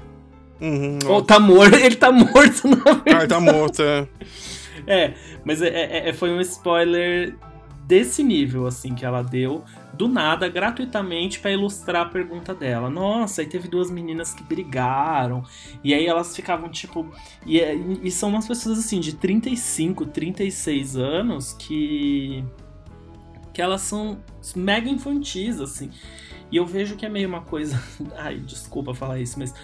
[0.60, 3.02] Uhum, Ou tá morto, ele tá morto, na verdade.
[3.06, 4.08] Ah, ele tá morto, é.
[4.84, 5.14] é,
[5.44, 7.36] mas é, é, é, foi um spoiler
[7.86, 9.62] desse nível, assim, que ela deu,
[9.97, 12.90] do nada, gratuitamente, para ilustrar a pergunta dela.
[12.90, 15.42] Nossa, aí teve duas meninas que brigaram,
[15.82, 17.11] e aí elas ficavam, tipo...
[17.47, 17.61] E,
[18.03, 22.45] e são umas pessoas, assim, de 35, 36 anos, que...
[23.53, 24.18] Que elas são
[24.57, 25.90] mega infantis, assim.
[26.51, 27.80] E eu vejo que é meio uma coisa.
[28.18, 29.55] Ai, desculpa falar isso, mas.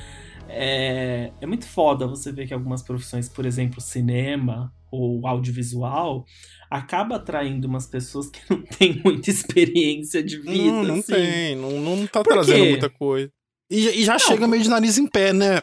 [0.49, 6.25] É, é muito foda você ver que algumas profissões, por exemplo, cinema ou audiovisual,
[6.71, 10.73] acaba atraindo umas pessoas que não têm muita experiência de vida.
[10.73, 11.13] Não, não assim.
[11.13, 12.71] tem, não, não tá por trazendo quê?
[12.71, 13.31] muita coisa.
[13.71, 15.63] E, e já não, chega meio de nariz em pé, né?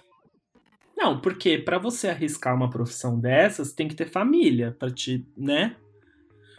[0.98, 5.76] Não, porque para você arriscar uma profissão dessas, tem que ter família para te, né?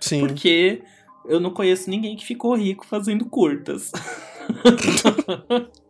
[0.01, 0.21] Sim.
[0.21, 0.83] Porque
[1.27, 3.91] eu não conheço ninguém que ficou rico fazendo curtas.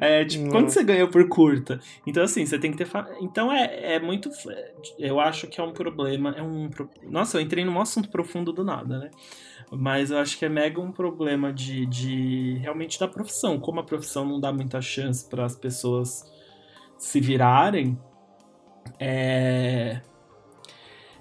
[0.00, 1.80] É, tipo, quando você ganha por curta?
[2.06, 2.86] Então, assim, você tem que ter.
[2.86, 3.08] Fa...
[3.20, 4.30] Então, é, é muito.
[4.98, 6.34] Eu acho que é um problema.
[6.36, 6.68] É um.
[7.04, 9.10] Nossa, eu entrei num assunto profundo do nada, né?
[9.70, 13.58] Mas eu acho que é mega um problema de, de realmente da profissão.
[13.58, 16.24] Como a profissão não dá muita chance para as pessoas
[16.98, 17.98] se virarem,
[18.98, 20.00] é.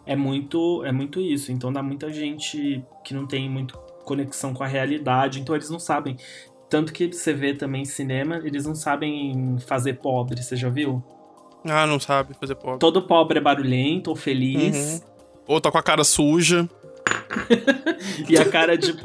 [0.05, 1.51] É muito, é muito isso.
[1.51, 5.80] Então dá muita gente que não tem muito conexão com a realidade, então eles não
[5.80, 6.15] sabem.
[6.70, 11.03] Tanto que você vê também cinema, eles não sabem fazer pobre, você já viu?
[11.63, 12.80] Ah, não sabe fazer pobre.
[12.80, 15.01] Todo pobre é barulhento ou feliz.
[15.01, 15.09] Uhum.
[15.47, 16.68] Ou tá com a cara suja.
[18.28, 18.95] e a cara de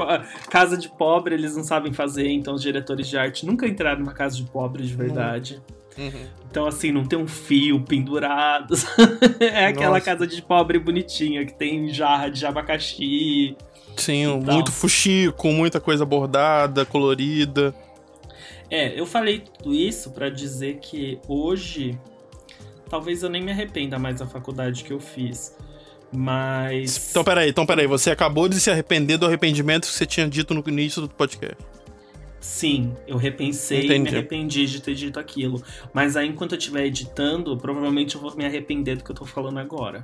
[0.49, 4.15] casa de pobre eles não sabem fazer, então os diretores de arte nunca entraram numa
[4.15, 5.61] casa de pobre de verdade.
[5.67, 5.81] Uhum.
[5.99, 6.27] Uhum.
[6.51, 8.75] Então, assim, não tem um fio pendurado.
[9.39, 10.01] é aquela Nossa.
[10.01, 13.57] casa de pobre bonitinha que tem jarra de abacaxi.
[13.97, 17.75] Sim, então, muito fuxico, muita coisa bordada, colorida.
[18.71, 21.99] É, eu falei tudo isso para dizer que hoje
[22.89, 25.57] talvez eu nem me arrependa mais da faculdade que eu fiz.
[26.13, 27.11] Mas.
[27.11, 27.87] Então, peraí, então, peraí.
[27.87, 31.57] Você acabou de se arrepender do arrependimento que você tinha dito no início do podcast.
[32.41, 33.95] Sim, eu repensei Entendi.
[33.95, 35.63] e me arrependi de ter dito aquilo.
[35.93, 39.27] Mas aí, enquanto eu estiver editando, provavelmente eu vou me arrepender do que eu tô
[39.27, 40.03] falando agora.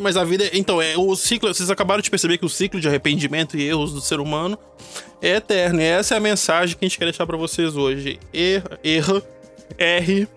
[0.00, 0.50] Mas a vida.
[0.52, 1.52] Então, é o ciclo.
[1.52, 4.58] Vocês acabaram de perceber que o ciclo de arrependimento e erros do ser humano
[5.20, 5.80] é eterno.
[5.80, 8.18] E essa é a mensagem que a gente quer deixar para vocês hoje.
[8.32, 9.22] Erra, erra,
[9.78, 10.28] R,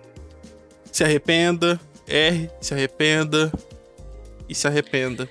[0.90, 3.52] se arrependa, R, se arrependa
[4.48, 5.28] e se arrependa.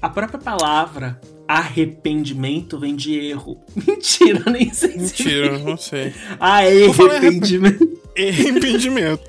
[0.00, 3.60] A própria palavra arrependimento vem de erro.
[3.74, 5.64] Mentira, nem sei Mentira, se...
[5.64, 6.14] não sei.
[6.40, 7.94] Ah, arrependimento.
[8.16, 9.24] Arrependimento.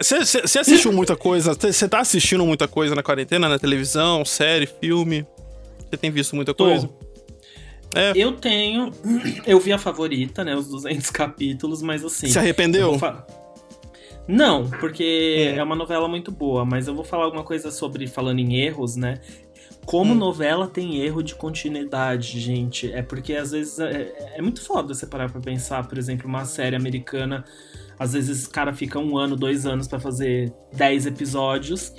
[0.00, 1.54] Você assistiu muita coisa?
[1.54, 5.26] Você tá assistindo muita coisa na quarentena, na televisão, série, filme?
[5.90, 6.88] Você tem visto muita coisa?
[7.94, 8.12] É.
[8.14, 8.92] Eu tenho.
[9.46, 10.54] Eu vi a favorita, né?
[10.54, 12.28] Os 200 capítulos, mas assim.
[12.28, 12.98] Se arrependeu?
[14.26, 15.56] Não, porque é.
[15.56, 18.94] é uma novela muito boa, mas eu vou falar alguma coisa sobre falando em erros,
[18.94, 19.20] né?
[19.86, 20.16] Como hum.
[20.16, 22.92] novela tem erro de continuidade, gente.
[22.92, 26.44] É porque às vezes é, é muito foda você parar pra pensar, por exemplo, uma
[26.44, 27.42] série americana
[27.98, 31.92] às vezes o cara fica um ano, dois anos para fazer 10 episódios.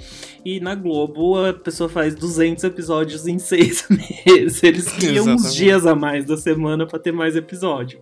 [0.45, 4.63] E na Globo a pessoa faz 200 episódios em seis meses.
[4.63, 8.01] Eles criam uns dias a mais da semana para ter mais episódio.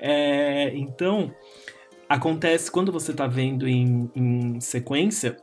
[0.00, 1.30] É, então,
[2.08, 5.36] acontece quando você tá vendo em, em sequência,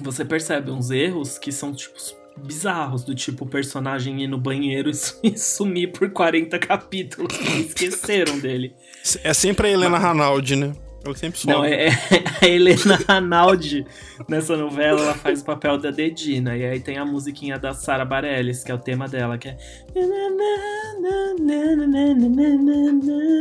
[0.00, 1.94] você percebe uns erros que são, tipo,
[2.36, 4.90] bizarros, do tipo o personagem ir no banheiro
[5.22, 7.32] e sumir por 40 capítulos.
[7.40, 8.74] esqueceram dele.
[9.22, 10.72] É sempre a Helena Ranaldi, né?
[11.04, 11.52] Ela sempre some.
[11.52, 11.90] Não, é, é
[12.42, 13.86] a Helena Ranaldi
[14.28, 16.56] nessa novela, ela faz o papel da Dedina.
[16.56, 19.56] E aí tem a musiquinha da Sara Bareilles, que é o tema dela, que é.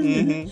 [0.03, 0.49] Uhum.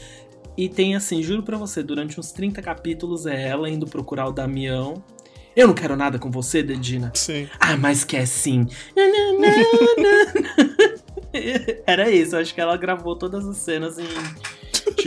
[0.58, 4.32] E tem assim, juro pra você, durante uns 30 capítulos é ela indo procurar o
[4.32, 5.04] Damião.
[5.56, 7.12] Eu não quero nada com você, Dedina.
[7.14, 7.48] Sim.
[7.60, 8.68] Ah, mas quer sim.
[11.86, 14.08] Era isso, acho que ela gravou todas as cenas em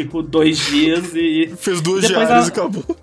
[0.05, 1.53] tipo, dois dias e.
[1.59, 2.45] Fez duas diárias ela...
[2.45, 2.97] e acabou.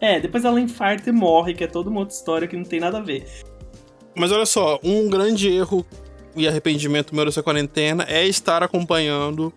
[0.00, 2.80] É, depois ela infarta e morre, que é toda uma outra história que não tem
[2.80, 3.24] nada a ver.
[4.14, 5.86] Mas olha só, um grande erro
[6.34, 9.52] e arrependimento meu dessa quarentena é estar acompanhando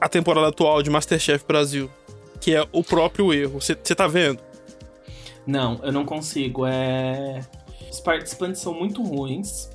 [0.00, 1.88] a temporada atual de Masterchef Brasil.
[2.40, 3.60] Que é o próprio erro.
[3.60, 4.40] Você tá vendo?
[5.46, 6.66] Não, eu não consigo.
[6.66, 7.40] É...
[7.88, 9.70] Os participantes são muito ruins.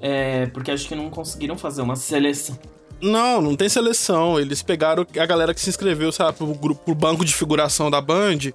[0.00, 0.46] É...
[0.46, 2.58] Porque acho que não conseguiram fazer uma seleção.
[3.02, 4.38] Não, não tem seleção.
[4.38, 8.00] Eles pegaram a galera que se inscreveu, sabe, pro, grupo, pro banco de figuração da
[8.00, 8.52] Band.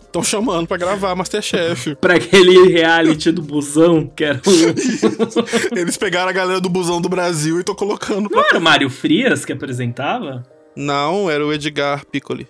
[0.00, 1.96] Estão chamando para gravar Masterchef.
[2.00, 5.76] pra aquele reality do busão, que era o...
[5.78, 8.30] Eles pegaram a galera do busão do Brasil e estão colocando.
[8.30, 10.46] Não era o Mário Frias que apresentava?
[10.74, 12.48] Não, era o Edgar Piccoli.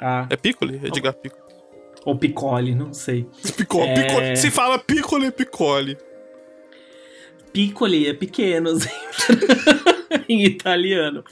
[0.00, 0.26] Ah.
[0.30, 0.80] É Piccoli?
[0.84, 1.44] Edgar Piccoli.
[2.04, 3.26] Ou Piccoli, não sei.
[3.56, 3.94] Piccoli, é...
[3.94, 4.36] Piccoli.
[4.36, 5.98] Se fala Piccoli, Piccoli.
[7.52, 8.88] Piccoli é pequeno, assim.
[10.28, 11.24] em italiano.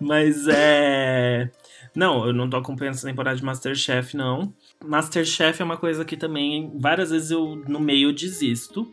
[0.00, 1.50] Mas é.
[1.94, 4.52] Não, eu não tô acompanhando essa temporada de Masterchef, não.
[4.84, 8.92] Masterchef é uma coisa que também, várias vezes eu no meio desisto.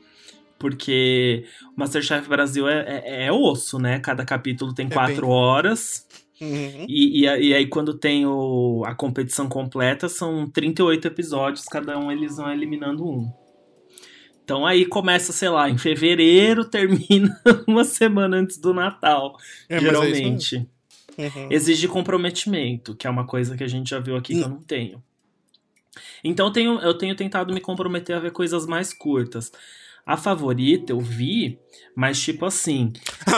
[0.59, 3.99] Porque o Masterchef Brasil é, é, é osso, né?
[3.99, 5.35] Cada capítulo tem é quatro bem...
[5.35, 6.07] horas.
[6.41, 6.85] Uhum.
[6.87, 12.11] E, e, e, aí, quando tem o, a competição completa, são 38 episódios, cada um
[12.11, 13.31] eles vão eliminando um.
[14.47, 17.37] Então aí começa, sei lá, em fevereiro, termina
[17.67, 19.37] uma semana antes do Natal,
[19.67, 20.65] é, é geralmente.
[21.17, 21.47] É uhum.
[21.51, 24.61] Exige comprometimento, que é uma coisa que a gente já viu aqui que eu não
[24.61, 25.03] tenho.
[26.23, 29.51] Então eu tenho, eu tenho tentado me comprometer a ver coisas mais curtas.
[30.07, 31.59] A favorita eu vi,
[31.93, 32.93] mas tipo assim.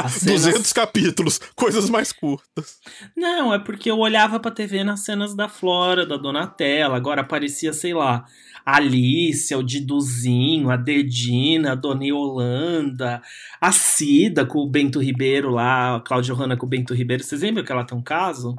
[0.08, 0.44] cenas...
[0.44, 2.80] 200 capítulos, coisas mais curtas.
[3.18, 7.74] Não, é porque eu olhava pra TV nas cenas da Flora, da Donatella, agora aparecia,
[7.74, 8.24] sei lá,
[8.64, 13.20] a Alice, o Diduzinho, a Dedina, a Dona Yolanda,
[13.60, 17.24] a Cida com o Bento Ribeiro lá, a Cláudia Hanna com o Bento Ribeiro.
[17.24, 18.56] Vocês lembram que ela tem um caso?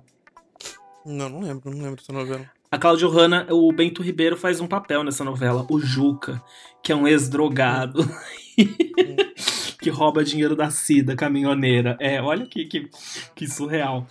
[1.07, 2.51] Não, não lembro, não lembro dessa novela.
[2.73, 6.41] A Cláudia Hanna, o Bento Ribeiro faz um papel nessa novela, o Juca,
[6.83, 8.09] que é um ex-drogado.
[9.81, 11.97] que rouba dinheiro da Cida, caminhoneira.
[11.99, 12.91] É, olha que, que,
[13.35, 14.07] que surreal.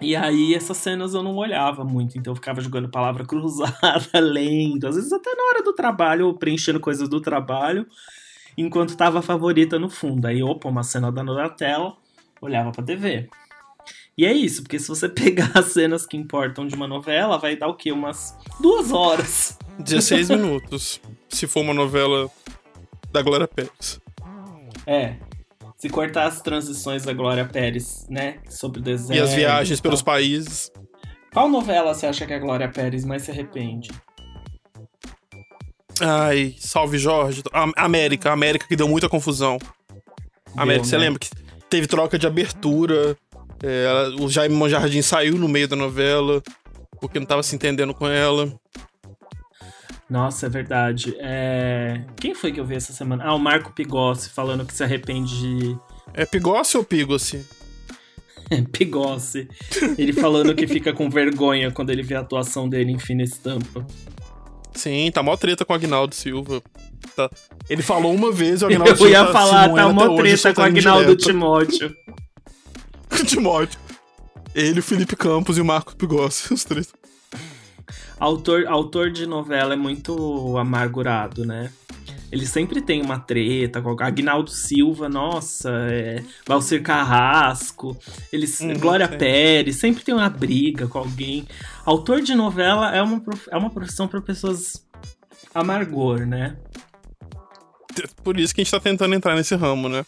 [0.00, 4.86] E aí essas cenas eu não olhava muito, então eu ficava jogando palavra cruzada, lendo,
[4.86, 7.86] às vezes até na hora do trabalho, preenchendo coisas do trabalho,
[8.56, 10.26] enquanto tava a favorita no fundo.
[10.26, 11.96] Aí, opa, uma cena dando na tela,
[12.40, 13.28] olhava pra TV.
[14.16, 17.56] E é isso, porque se você pegar as cenas que importam de uma novela, vai
[17.56, 17.92] dar o quê?
[17.92, 19.58] Umas duas horas.
[19.78, 22.30] 16 minutos, se for uma novela
[23.10, 24.00] da Glória Pérez.
[24.86, 25.16] É,
[25.76, 28.38] se cortar as transições da Glória Pérez, né?
[28.48, 29.18] Sobre o deserto.
[29.18, 30.70] E as viagens pelos países.
[31.32, 33.90] Qual novela você acha que a Glória Pérez mais se arrepende?
[36.00, 37.42] Ai, salve Jorge.
[37.76, 39.58] América, América que deu muita confusão.
[39.58, 40.02] Deu,
[40.56, 40.90] América, né?
[40.90, 41.28] você lembra que
[41.68, 43.16] teve troca de abertura.
[43.62, 46.42] É, o Jaime Monjardim saiu no meio da novela
[47.00, 48.52] porque não tava se entendendo com ela.
[50.08, 51.14] Nossa, é verdade.
[51.18, 52.02] É...
[52.16, 53.24] Quem foi que eu vi essa semana?
[53.24, 55.78] Ah, o Marco Pigossi falando que se arrepende de.
[56.12, 57.44] É Pigossi ou Pigossi?
[58.72, 59.48] Pigossi.
[59.96, 63.86] Ele falando que fica com vergonha quando ele vê a atuação dele em Fina Estampa.
[64.74, 66.62] Sim, tá mó treta com o Agnaldo Silva.
[67.16, 67.30] Tá.
[67.70, 69.04] Ele falou uma vez o Agnaldo Silva.
[69.04, 71.94] Eu ia tá falar, tá mó treta com o Agnaldo Timóteo.
[73.26, 73.80] Timóteo.
[74.54, 76.92] Ele, o Felipe Campos e o Marco Pigossi, os três.
[78.18, 81.70] Autor, autor de novela é muito amargurado, né?
[82.30, 87.96] Ele sempre tem uma treta com Agnaldo Silva, nossa, é, Valcir Carrasco,
[88.32, 89.18] eles, uhum, Glória sim.
[89.18, 91.46] Pérez, sempre tem uma briga com alguém.
[91.84, 94.84] Autor de novela é uma, é uma profissão para pessoas
[95.54, 96.56] amargor, né?
[98.24, 100.04] Por isso que a gente tá tentando entrar nesse ramo, né?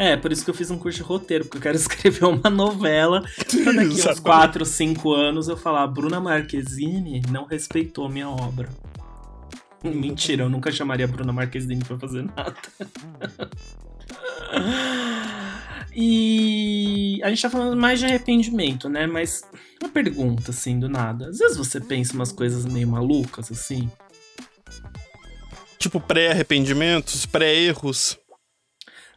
[0.00, 2.48] É, por isso que eu fiz um curso de roteiro, porque eu quero escrever uma
[2.48, 3.22] novela
[3.62, 8.70] pra daqui uns 4, 5 anos eu falar, Bruna Marquezine não respeitou minha obra.
[9.84, 12.56] Mentira, eu nunca chamaria Bruna Marquezine pra fazer nada.
[15.94, 19.06] e E a gente tá falando mais de arrependimento, né?
[19.06, 19.42] Mas
[19.82, 21.28] uma pergunta, assim, do nada.
[21.28, 23.90] Às vezes você pensa umas coisas meio malucas, assim.
[25.78, 28.19] Tipo pré-arrependimentos, pré-erros?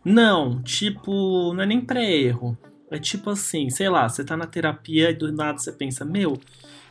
[0.04, 2.58] Não, tipo, não é nem pré-erro.
[2.92, 6.40] É tipo assim, sei lá, você tá na terapia e do nada você pensa, meu,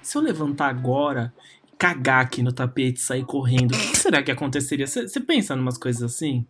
[0.03, 1.33] se eu levantar agora,
[1.79, 4.87] cagar aqui no tapete sair correndo, o que será que aconteceria?
[4.87, 6.47] Você pensa em umas coisas assim?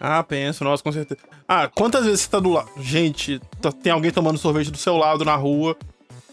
[0.00, 1.20] Ah, penso, nossa, com certeza.
[1.46, 2.70] Ah, quantas vezes você tá do lado?
[2.78, 5.76] Gente, tá, tem alguém tomando sorvete do seu lado na rua.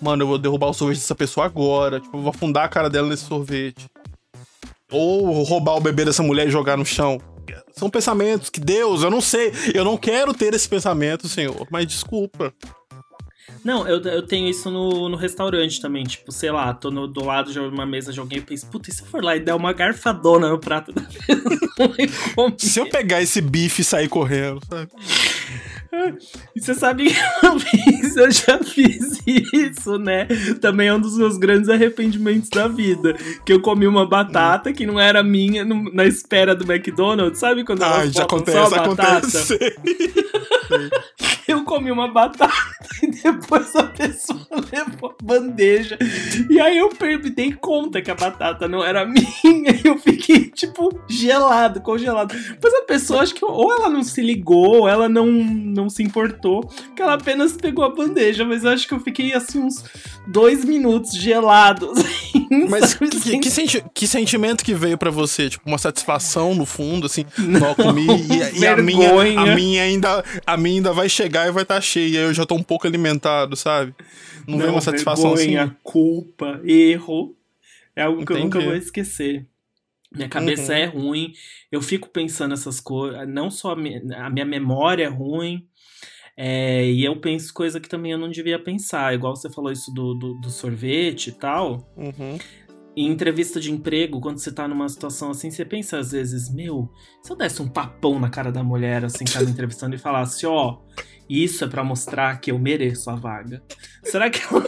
[0.02, 2.00] Mano, eu vou derrubar o sorvete dessa pessoa agora.
[2.00, 3.86] Tipo, eu vou afundar a cara dela nesse sorvete.
[4.92, 7.20] Ou roubar o bebê dessa mulher e jogar no chão.
[7.72, 9.52] São pensamentos que Deus, eu não sei.
[9.74, 12.54] Eu não quero ter esse pensamento, Senhor, mas desculpa.
[13.64, 16.04] Não, eu, eu tenho isso no, no restaurante também.
[16.04, 18.90] Tipo, sei lá, tô no, do lado de uma mesa de alguém e penso, puta,
[18.90, 22.54] e se eu for lá e der uma garfadona no prato da pessoa?
[22.58, 24.92] se eu pegar esse bife e sair correndo, sabe?
[26.56, 30.28] E você sabe que eu fiz, eu já fiz isso, né?
[30.60, 33.16] Também é um dos meus grandes arrependimentos da vida.
[33.46, 37.40] Que eu comi uma batata que não era minha no, na espera do McDonald's.
[37.40, 39.04] Sabe quando ah, já acontece, só batata?
[39.04, 39.60] acontece.
[41.48, 42.54] eu comi uma batata
[43.02, 45.98] e depois a pessoa levou a bandeja.
[46.50, 49.72] E aí eu me dei conta que a batata não era minha.
[49.84, 52.34] E eu fiquei, tipo, gelado, congelado.
[52.62, 56.04] Mas a pessoa, acho que ou ela não se ligou, ou ela não, não se
[56.04, 56.62] importou,
[56.96, 58.46] que ela apenas pegou a bandeja.
[58.46, 59.84] Mas eu acho que eu fiquei, assim, uns
[60.28, 61.92] dois minutos gelado.
[62.54, 65.50] Assim, mas que, que, que, senti que, sentimento que veio para você?
[65.50, 69.10] Tipo, uma satisfação no fundo, assim, não, comi e, e a, minha,
[69.40, 72.20] a minha ainda a minha ainda vai chegar e vai estar tá cheia.
[72.20, 73.94] Eu já tô um pouco alimentado, sabe?
[74.48, 75.76] Não, não vem uma satisfação vergonha, assim.
[75.84, 77.36] culpa, erro.
[77.96, 78.28] É algo Entendi.
[78.28, 79.48] que eu nunca vou esquecer.
[80.14, 80.78] Minha cabeça uhum.
[80.78, 81.34] é ruim,
[81.72, 83.28] eu fico pensando essas coisas.
[83.28, 85.68] Não só a minha, a minha memória é ruim,
[86.36, 89.14] é, e eu penso coisa que também eu não devia pensar.
[89.14, 91.88] Igual você falou isso do, do, do sorvete e tal.
[91.96, 92.38] Uhum.
[92.96, 96.92] Em entrevista de emprego, quando você tá numa situação assim, você pensa às vezes, meu,
[97.24, 100.00] se eu desse um papão na cara da mulher, assim, que tá me entrevistando e
[100.00, 103.64] falasse, ó, oh, isso é para mostrar que eu mereço a vaga.
[104.04, 104.64] Será que ela.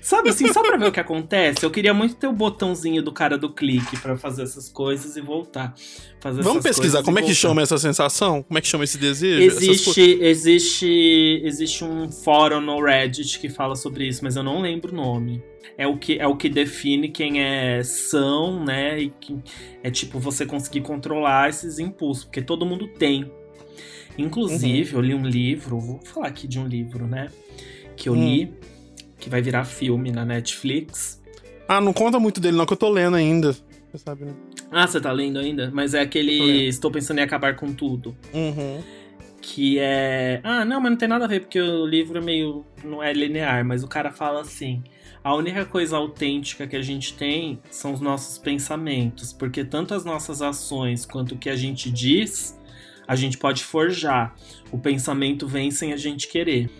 [0.00, 3.12] Sabe assim, só pra ver o que acontece, eu queria muito ter o botãozinho do
[3.12, 5.74] cara do clique para fazer essas coisas e voltar.
[6.20, 8.42] Fazer Vamos pesquisar como é que chama essa sensação?
[8.42, 9.42] Como é que chama esse desejo?
[9.42, 14.92] Existe, existe, existe um fórum no Reddit que fala sobre isso, mas eu não lembro
[14.92, 15.42] o nome.
[15.78, 18.98] É o que, é o que define quem é são, né?
[18.98, 19.36] E que
[19.82, 23.30] é tipo você conseguir controlar esses impulsos, porque todo mundo tem.
[24.16, 25.00] Inclusive, uhum.
[25.00, 27.28] eu li um livro, vou falar aqui de um livro, né?
[27.94, 28.24] Que eu hum.
[28.24, 28.54] li
[29.18, 31.22] que vai virar filme na Netflix.
[31.68, 33.52] Ah, não conta muito dele, não, que eu tô lendo ainda.
[33.90, 34.32] Você sabe, né?
[34.70, 35.70] Ah, você tá lendo ainda?
[35.72, 38.16] Mas é aquele Estou pensando em acabar com tudo.
[38.32, 38.82] Uhum.
[39.40, 40.40] Que é.
[40.42, 42.64] Ah, não, mas não tem nada a ver, porque o livro é meio.
[42.84, 44.82] não é linear, mas o cara fala assim.
[45.22, 50.04] A única coisa autêntica que a gente tem são os nossos pensamentos, porque tanto as
[50.04, 52.56] nossas ações quanto o que a gente diz,
[53.08, 54.36] a gente pode forjar.
[54.70, 56.70] O pensamento vem sem a gente querer.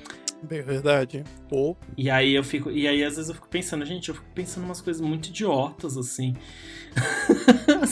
[0.42, 1.24] Bem, verdade.
[1.50, 1.76] Ou.
[1.96, 2.70] E aí eu fico.
[2.70, 5.96] E aí, às vezes, eu fico pensando, gente, eu fico pensando umas coisas muito idiotas,
[5.96, 6.34] assim.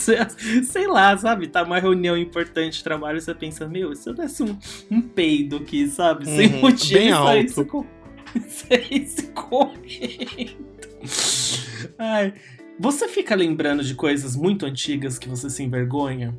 [0.64, 1.48] Sei lá, sabe?
[1.48, 4.56] Tá uma reunião importante de trabalho e você pensa, meu, se eu desse um,
[4.90, 6.26] um peido aqui, sabe?
[6.26, 7.86] Sem uhum, motivo, bem alto.
[8.48, 10.64] Saísse correndo.
[11.98, 12.34] Ai.
[12.78, 16.36] Você fica lembrando de coisas muito antigas que você se envergonha?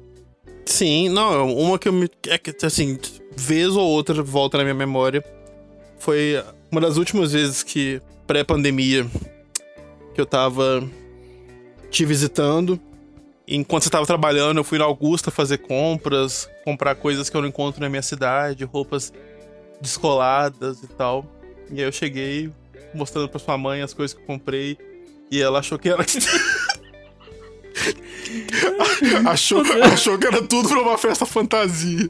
[0.66, 2.10] Sim, não, uma que eu me.
[2.28, 2.98] É que, assim,
[3.38, 5.24] vez ou outra volta na minha memória
[6.06, 6.42] foi
[6.72, 9.08] uma das últimas vezes que, pré-pandemia,
[10.14, 10.88] que eu tava
[11.90, 12.80] te visitando.
[13.48, 17.50] Enquanto você tava trabalhando, eu fui na Augusta fazer compras, comprar coisas que eu não
[17.50, 19.12] encontro na minha cidade, roupas
[19.82, 21.26] descoladas e tal.
[21.72, 22.52] E aí eu cheguei
[22.94, 24.78] mostrando pra sua mãe as coisas que eu comprei.
[25.32, 26.06] E ela achou que era.
[29.28, 32.08] achou, achou que era tudo pra uma festa fantasia.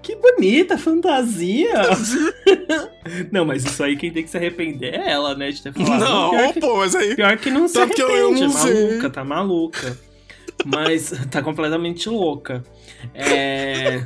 [0.00, 1.86] Que bonita fantasia!
[3.30, 5.50] não, mas isso aí quem tem que se arrepender é ela, né?
[5.50, 6.00] De ter falado.
[6.00, 7.14] Não, que, pô, mas aí.
[7.14, 9.98] Pior que não se arrepende, eu, eu não maluca, tá maluca.
[10.64, 12.62] Mas tá completamente louca.
[13.14, 14.04] É.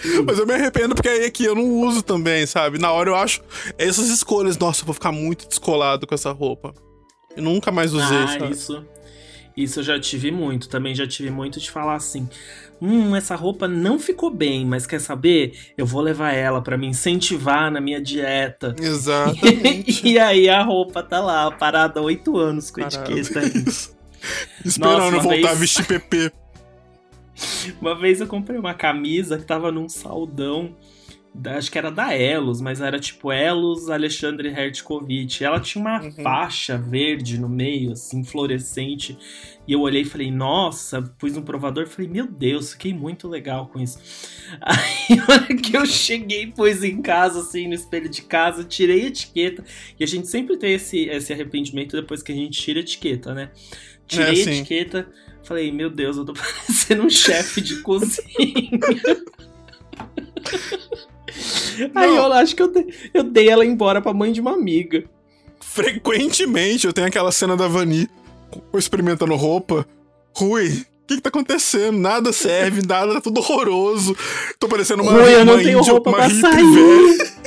[0.24, 2.78] Mas eu me arrependo porque aí aqui eu não uso também, sabe?
[2.78, 3.42] Na hora eu acho
[3.76, 6.72] essas escolhas, nossa, eu vou ficar muito descolado com essa roupa.
[7.36, 8.52] Eu nunca mais usei, ah, sabe?
[8.52, 8.84] isso.
[9.62, 10.68] Isso eu já tive muito.
[10.68, 12.28] Também já tive muito de falar assim:
[12.80, 15.52] hum, essa roupa não ficou bem, mas quer saber?
[15.76, 18.74] Eu vou levar ela para me incentivar na minha dieta.
[18.80, 20.06] Exatamente.
[20.06, 23.12] e aí a roupa tá lá, parada há oito anos com Parado.
[23.12, 23.40] etiqueta.
[24.64, 25.46] Esperando Nossa, voltar vez...
[25.46, 26.32] a vestir PP.
[27.80, 30.74] uma vez eu comprei uma camisa que tava num saldão
[31.56, 35.44] acho que era da Elos, mas era tipo Elos Alexandre Hertkovich.
[35.44, 36.10] Ela tinha uma uhum.
[36.10, 39.16] faixa verde no meio, assim, fluorescente.
[39.66, 43.68] E eu olhei e falei, nossa, pus um provador falei, meu Deus, fiquei muito legal
[43.68, 43.98] com isso.
[44.60, 49.04] Aí, na hora que eu cheguei, pus em casa, assim, no espelho de casa, tirei
[49.04, 49.64] a etiqueta.
[49.98, 53.32] E a gente sempre tem esse, esse arrependimento depois que a gente tira a etiqueta,
[53.32, 53.50] né?
[54.06, 55.08] Tirei é, a etiqueta,
[55.44, 58.26] falei, meu Deus, eu tô parecendo um chefe de cozinha.
[61.94, 65.04] Aí eu acho que eu dei, eu dei ela embora pra mãe de uma amiga.
[65.60, 68.08] Frequentemente eu tenho aquela cena da Vani
[68.74, 69.86] experimentando roupa.
[70.34, 71.98] Rui, o que, que tá acontecendo?
[71.98, 74.16] Nada serve, nada, tá tudo horroroso.
[74.58, 76.64] Tô parecendo uma, Rui, eu não tenho índia, roupa uma pra sair.
[76.72, 77.40] velha.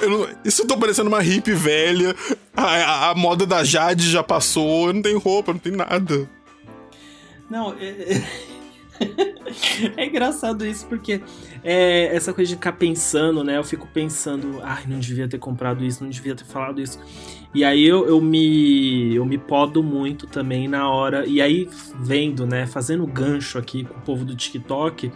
[0.00, 2.14] Eu não, isso tô parecendo uma hippie velha.
[2.56, 4.88] A, a, a, moda da Jade já passou.
[4.88, 6.30] Eu não tenho roupa, não tenho nada.
[7.50, 8.22] Não, é, é...
[9.96, 11.20] é engraçado isso porque
[11.62, 13.56] é, essa coisa de ficar pensando, né?
[13.56, 16.98] Eu fico pensando, ai, não devia ter comprado isso, não devia ter falado isso.
[17.54, 21.26] E aí eu, eu me eu me podo muito também na hora.
[21.26, 21.68] E aí,
[22.00, 25.10] vendo, né, fazendo gancho aqui com o povo do TikTok,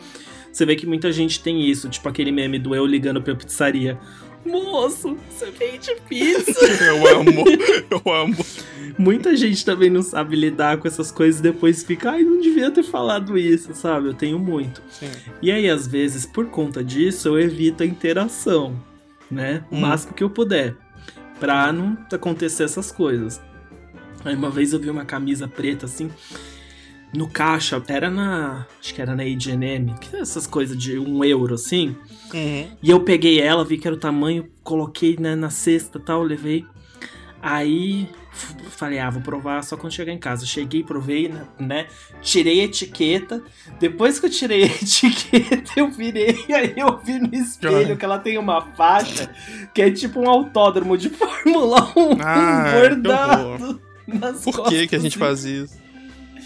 [0.53, 3.99] você vê que muita gente tem isso, tipo aquele meme do eu ligando pra pizzaria.
[4.45, 6.67] Moço, você vende pizza.
[6.85, 7.45] eu amo,
[7.91, 8.37] eu amo.
[8.99, 12.71] Muita gente também não sabe lidar com essas coisas e depois fica, ai, não devia
[12.71, 14.09] ter falado isso, sabe?
[14.09, 14.83] Eu tenho muito.
[14.91, 15.11] Sim.
[15.41, 18.79] E aí, às vezes, por conta disso, eu evito a interação,
[19.31, 19.65] né?
[19.71, 19.81] O hum.
[19.81, 20.77] máximo que eu puder.
[21.39, 23.41] Pra não acontecer essas coisas.
[24.25, 26.11] Aí uma vez eu vi uma camisa preta assim
[27.13, 28.67] no caixa, era na.
[28.81, 31.97] Acho que era na HM, que é essas coisas de um euro assim.
[32.33, 32.71] Uhum.
[32.83, 36.23] E eu peguei ela, vi que era o tamanho, coloquei né, na cesta e tal,
[36.23, 36.65] levei.
[37.41, 38.09] Aí
[38.71, 40.47] falei, ah, vou provar só quando chegar em casa.
[40.47, 41.87] Cheguei, provei, né, né?
[42.21, 43.43] Tirei a etiqueta.
[43.79, 46.45] Depois que eu tirei a etiqueta, eu virei.
[46.49, 49.31] Aí eu vi no espelho que ela tem uma faixa
[49.75, 53.83] que é tipo um autódromo de Fórmula 1 ah, bordado.
[54.43, 55.82] Por que, que a gente faz isso?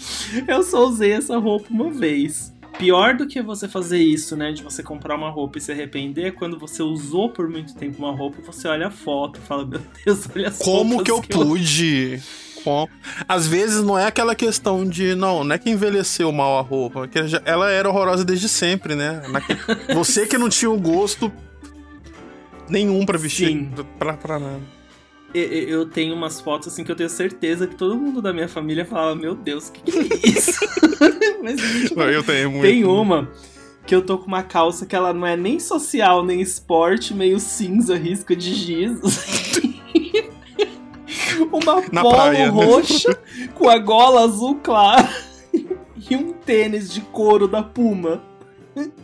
[0.47, 2.53] Eu só usei essa roupa uma vez.
[2.77, 4.51] Pior do que você fazer isso, né?
[4.51, 7.97] De você comprar uma roupa e se arrepender, é quando você usou por muito tempo
[7.97, 11.21] uma roupa você olha a foto e fala, meu Deus, olha as Como que eu
[11.21, 12.21] que pude?
[12.65, 12.89] Eu...
[13.27, 17.07] Às vezes não é aquela questão de, não, não é que envelheceu mal a roupa,
[17.07, 19.21] que ela era horrorosa desde sempre, né?
[19.95, 21.31] Você que não tinha o gosto
[22.69, 23.71] nenhum para vestir, Sim.
[23.97, 24.76] pra, pra nada
[25.37, 28.85] eu tenho umas fotos assim que eu tenho certeza que todo mundo da minha família
[28.85, 30.59] falava: Meu Deus, o que, que, é isso?
[31.43, 32.63] Mas, tipo, eu tenho muito.
[32.63, 33.29] Tem uma
[33.85, 37.39] que eu tô com uma calça que ela não é nem social nem esporte, meio
[37.39, 38.99] cinza, risco de giz.
[41.51, 42.47] uma Na polo praia, né?
[42.47, 43.49] roxa né?
[43.55, 45.09] com a gola azul clara
[45.53, 48.21] e um tênis de couro da Puma.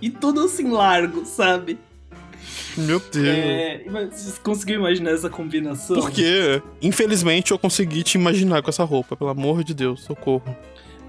[0.02, 1.80] E tudo assim largo, sabe?
[2.78, 3.28] Meu Deus.
[3.28, 3.86] É,
[4.44, 6.00] conseguiu imaginar essa combinação?
[6.00, 6.62] Por quê?
[6.82, 10.56] Infelizmente eu consegui te imaginar com essa roupa, pelo amor de Deus, socorro.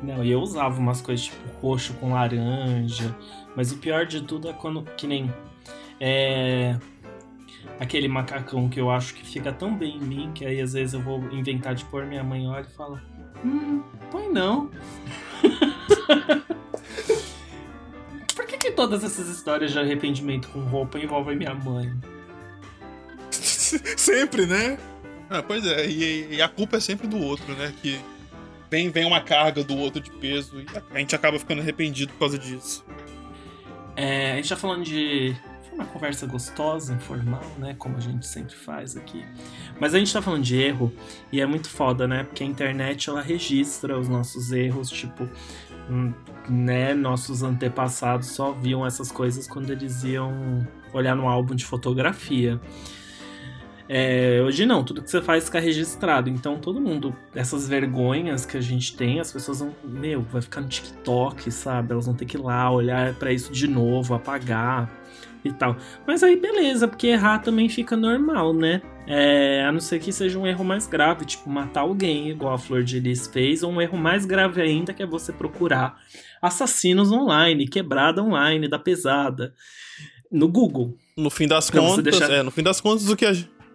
[0.02, 3.16] Não, e eu usava umas coisas tipo roxo com laranja,
[3.56, 5.32] mas o pior de tudo é quando, que nem,
[5.98, 6.76] é,
[7.80, 10.92] aquele macacão que eu acho que fica tão bem em mim, que aí às vezes
[10.94, 13.02] eu vou inventar de pôr, minha mãe olha e fala,
[13.44, 14.70] hum, põe não.
[18.74, 21.92] todas essas histórias de arrependimento com roupa envolvem minha mãe?
[23.96, 24.78] sempre, né?
[25.28, 27.72] Ah, pois é, e, e, a culpa é sempre do outro, né?
[27.80, 27.98] Que
[28.70, 32.20] vem, vem uma carga do outro de peso e a gente acaba ficando arrependido por
[32.20, 32.84] causa disso.
[33.96, 35.34] É, a gente tá falando de.
[35.68, 37.74] Foi uma conversa gostosa, informal, né?
[37.78, 39.24] Como a gente sempre faz aqui.
[39.80, 40.92] Mas a gente tá falando de erro
[41.32, 42.24] e é muito foda, né?
[42.24, 45.28] Porque a internet ela registra os nossos erros, tipo,
[46.48, 52.60] né, nossos antepassados só viam essas coisas quando eles iam olhar no álbum de fotografia.
[53.86, 56.30] É, hoje não, tudo que você faz fica registrado.
[56.30, 60.60] Então todo mundo, essas vergonhas que a gente tem, as pessoas vão, meu, vai ficar
[60.60, 61.92] no TikTok, sabe?
[61.92, 65.03] Elas vão ter que ir lá olhar para isso de novo, apagar
[65.44, 65.76] e tal.
[66.06, 68.80] Mas aí beleza, porque errar também fica normal, né?
[69.06, 72.58] É, a não ser que seja um erro mais grave, tipo matar alguém, igual a
[72.58, 75.98] Flor de Lis fez, ou um erro mais grave ainda, que é você procurar
[76.40, 79.52] assassinos online, quebrada online da pesada,
[80.30, 80.96] no Google.
[81.16, 82.30] No fim das contas, deixar...
[82.30, 83.32] é, no fim das contas, o que, a,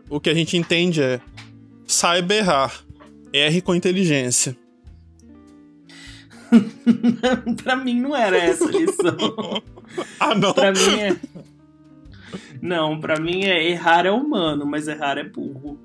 [0.10, 1.22] o que a gente entende é
[1.86, 2.84] saiba errar,
[3.32, 4.58] erre com inteligência.
[7.64, 9.64] pra mim não era essa a lição.
[10.20, 10.54] ah, não?
[10.54, 11.16] Pra mim é.
[12.62, 15.80] Não, para mim é errar é humano, mas errar é burro.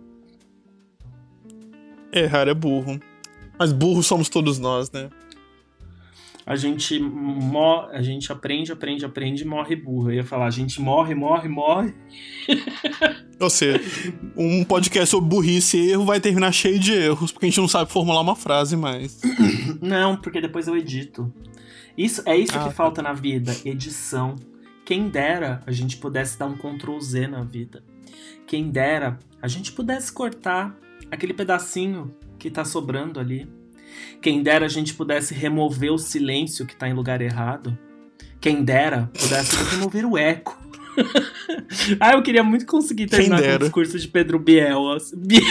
[2.13, 3.01] Errar é burro.
[3.59, 5.09] Mas burro somos todos nós, né?
[6.47, 10.11] a gente mo a gente aprende, aprende, aprende e morre burro.
[10.11, 11.95] Eu ia falar, a gente morre, morre, morre.
[13.41, 13.81] Ou seja,
[14.37, 17.69] um podcast sobre burrice e erro vai terminar cheio de erros, porque a gente não
[17.69, 19.21] sabe formular uma frase mais.
[19.81, 21.33] Não, porque depois eu edito.
[21.97, 22.71] Isso é isso ah, que tá.
[22.71, 24.37] falta na vida, edição.
[24.85, 27.83] Quem dera a gente pudesse dar um Ctrl Z na vida.
[28.47, 30.77] Quem dera a gente pudesse cortar
[31.11, 33.49] aquele pedacinho que tá sobrando ali
[34.21, 37.77] quem dera a gente pudesse remover o silêncio que tá em lugar errado.
[38.41, 40.59] Quem dera pudesse remover o eco.
[41.99, 44.81] ah, eu queria muito conseguir terminar com o discurso de Pedro Biel.
[45.17, 45.43] Biel.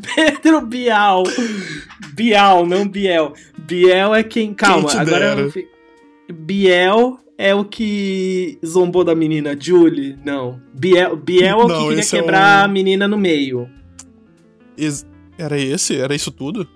[0.14, 1.24] Pedro Bial.
[2.14, 3.34] Bial, não Biel.
[3.70, 4.52] Biel é quem.
[4.52, 5.36] Calma, quem agora.
[5.38, 5.52] Eu...
[6.34, 10.18] Biel é o que zombou da menina Julie?
[10.24, 10.60] Não.
[10.74, 12.64] Biel, Biel é o não, que queria quebrar é um...
[12.64, 13.68] a menina no meio.
[15.38, 15.96] Era esse?
[15.96, 16.66] Era isso tudo?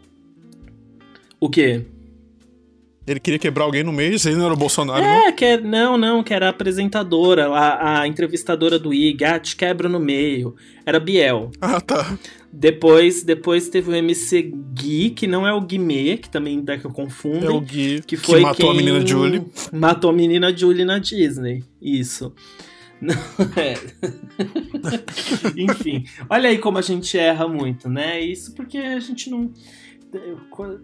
[1.40, 1.84] O quê?
[3.07, 5.32] Ele queria quebrar alguém no meio, isso aí não era o Bolsonaro, é, não?
[5.32, 9.55] Que é, não, não, que era a apresentadora, a, a entrevistadora do IG, ah, te
[9.55, 10.57] quebra no meio.
[10.86, 11.51] Era Biel.
[11.61, 12.18] Ah, tá.
[12.57, 14.43] Depois, depois teve o MC
[14.73, 17.47] Gui, que não é o Guimê, que também dá que eu confundo.
[17.47, 19.45] É o Gui, que, foi que matou a menina Julie.
[19.73, 21.65] Matou a menina Julie na Disney.
[21.83, 22.33] Isso.
[23.03, 23.15] Não,
[23.57, 23.75] é.
[25.61, 28.21] Enfim, olha aí como a gente erra muito, né?
[28.21, 29.53] Isso porque a gente não.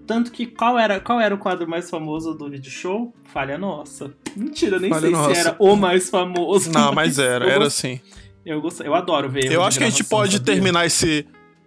[0.07, 3.14] Tanto que qual era, qual era o quadro mais famoso do vídeo show?
[3.25, 4.12] Falha nossa.
[4.37, 5.35] Mentira, nem Falha sei nossa.
[5.35, 6.71] se era o mais famoso.
[6.73, 8.01] Não, mas, mas era, era sim.
[8.45, 8.81] Eu, gost...
[8.81, 9.51] eu adoro ver.
[9.51, 10.53] Eu acho que a gente pode sabia?
[10.53, 11.25] terminar esse.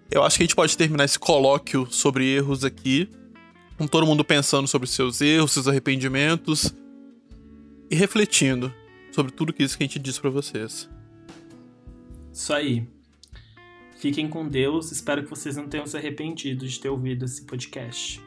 [0.09, 3.09] Eu acho que a gente pode terminar esse colóquio sobre erros aqui.
[3.77, 6.73] Com todo mundo pensando sobre seus erros, seus arrependimentos.
[7.89, 8.73] E refletindo
[9.11, 10.89] sobre tudo isso que a gente disse para vocês.
[12.31, 12.87] Isso aí.
[13.97, 14.91] Fiquem com Deus.
[14.91, 18.21] Espero que vocês não tenham se arrependido de ter ouvido esse podcast.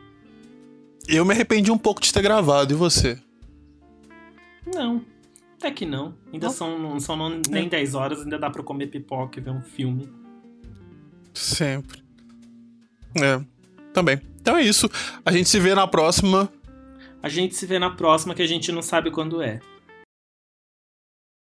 [1.09, 3.20] Eu me arrependi um pouco de ter gravado, e você?
[4.74, 5.05] Não,
[5.57, 6.14] até que não.
[6.33, 6.53] Ainda não.
[6.53, 7.68] são, não são nem é.
[7.68, 10.09] 10 horas, ainda dá pra comer pipoca e ver um filme.
[11.37, 12.03] Sempre.
[13.22, 13.41] É,
[13.93, 14.20] também.
[14.41, 14.91] Então é isso.
[15.24, 16.51] A gente se vê na próxima.
[17.22, 19.61] A gente se vê na próxima, que a gente não sabe quando é.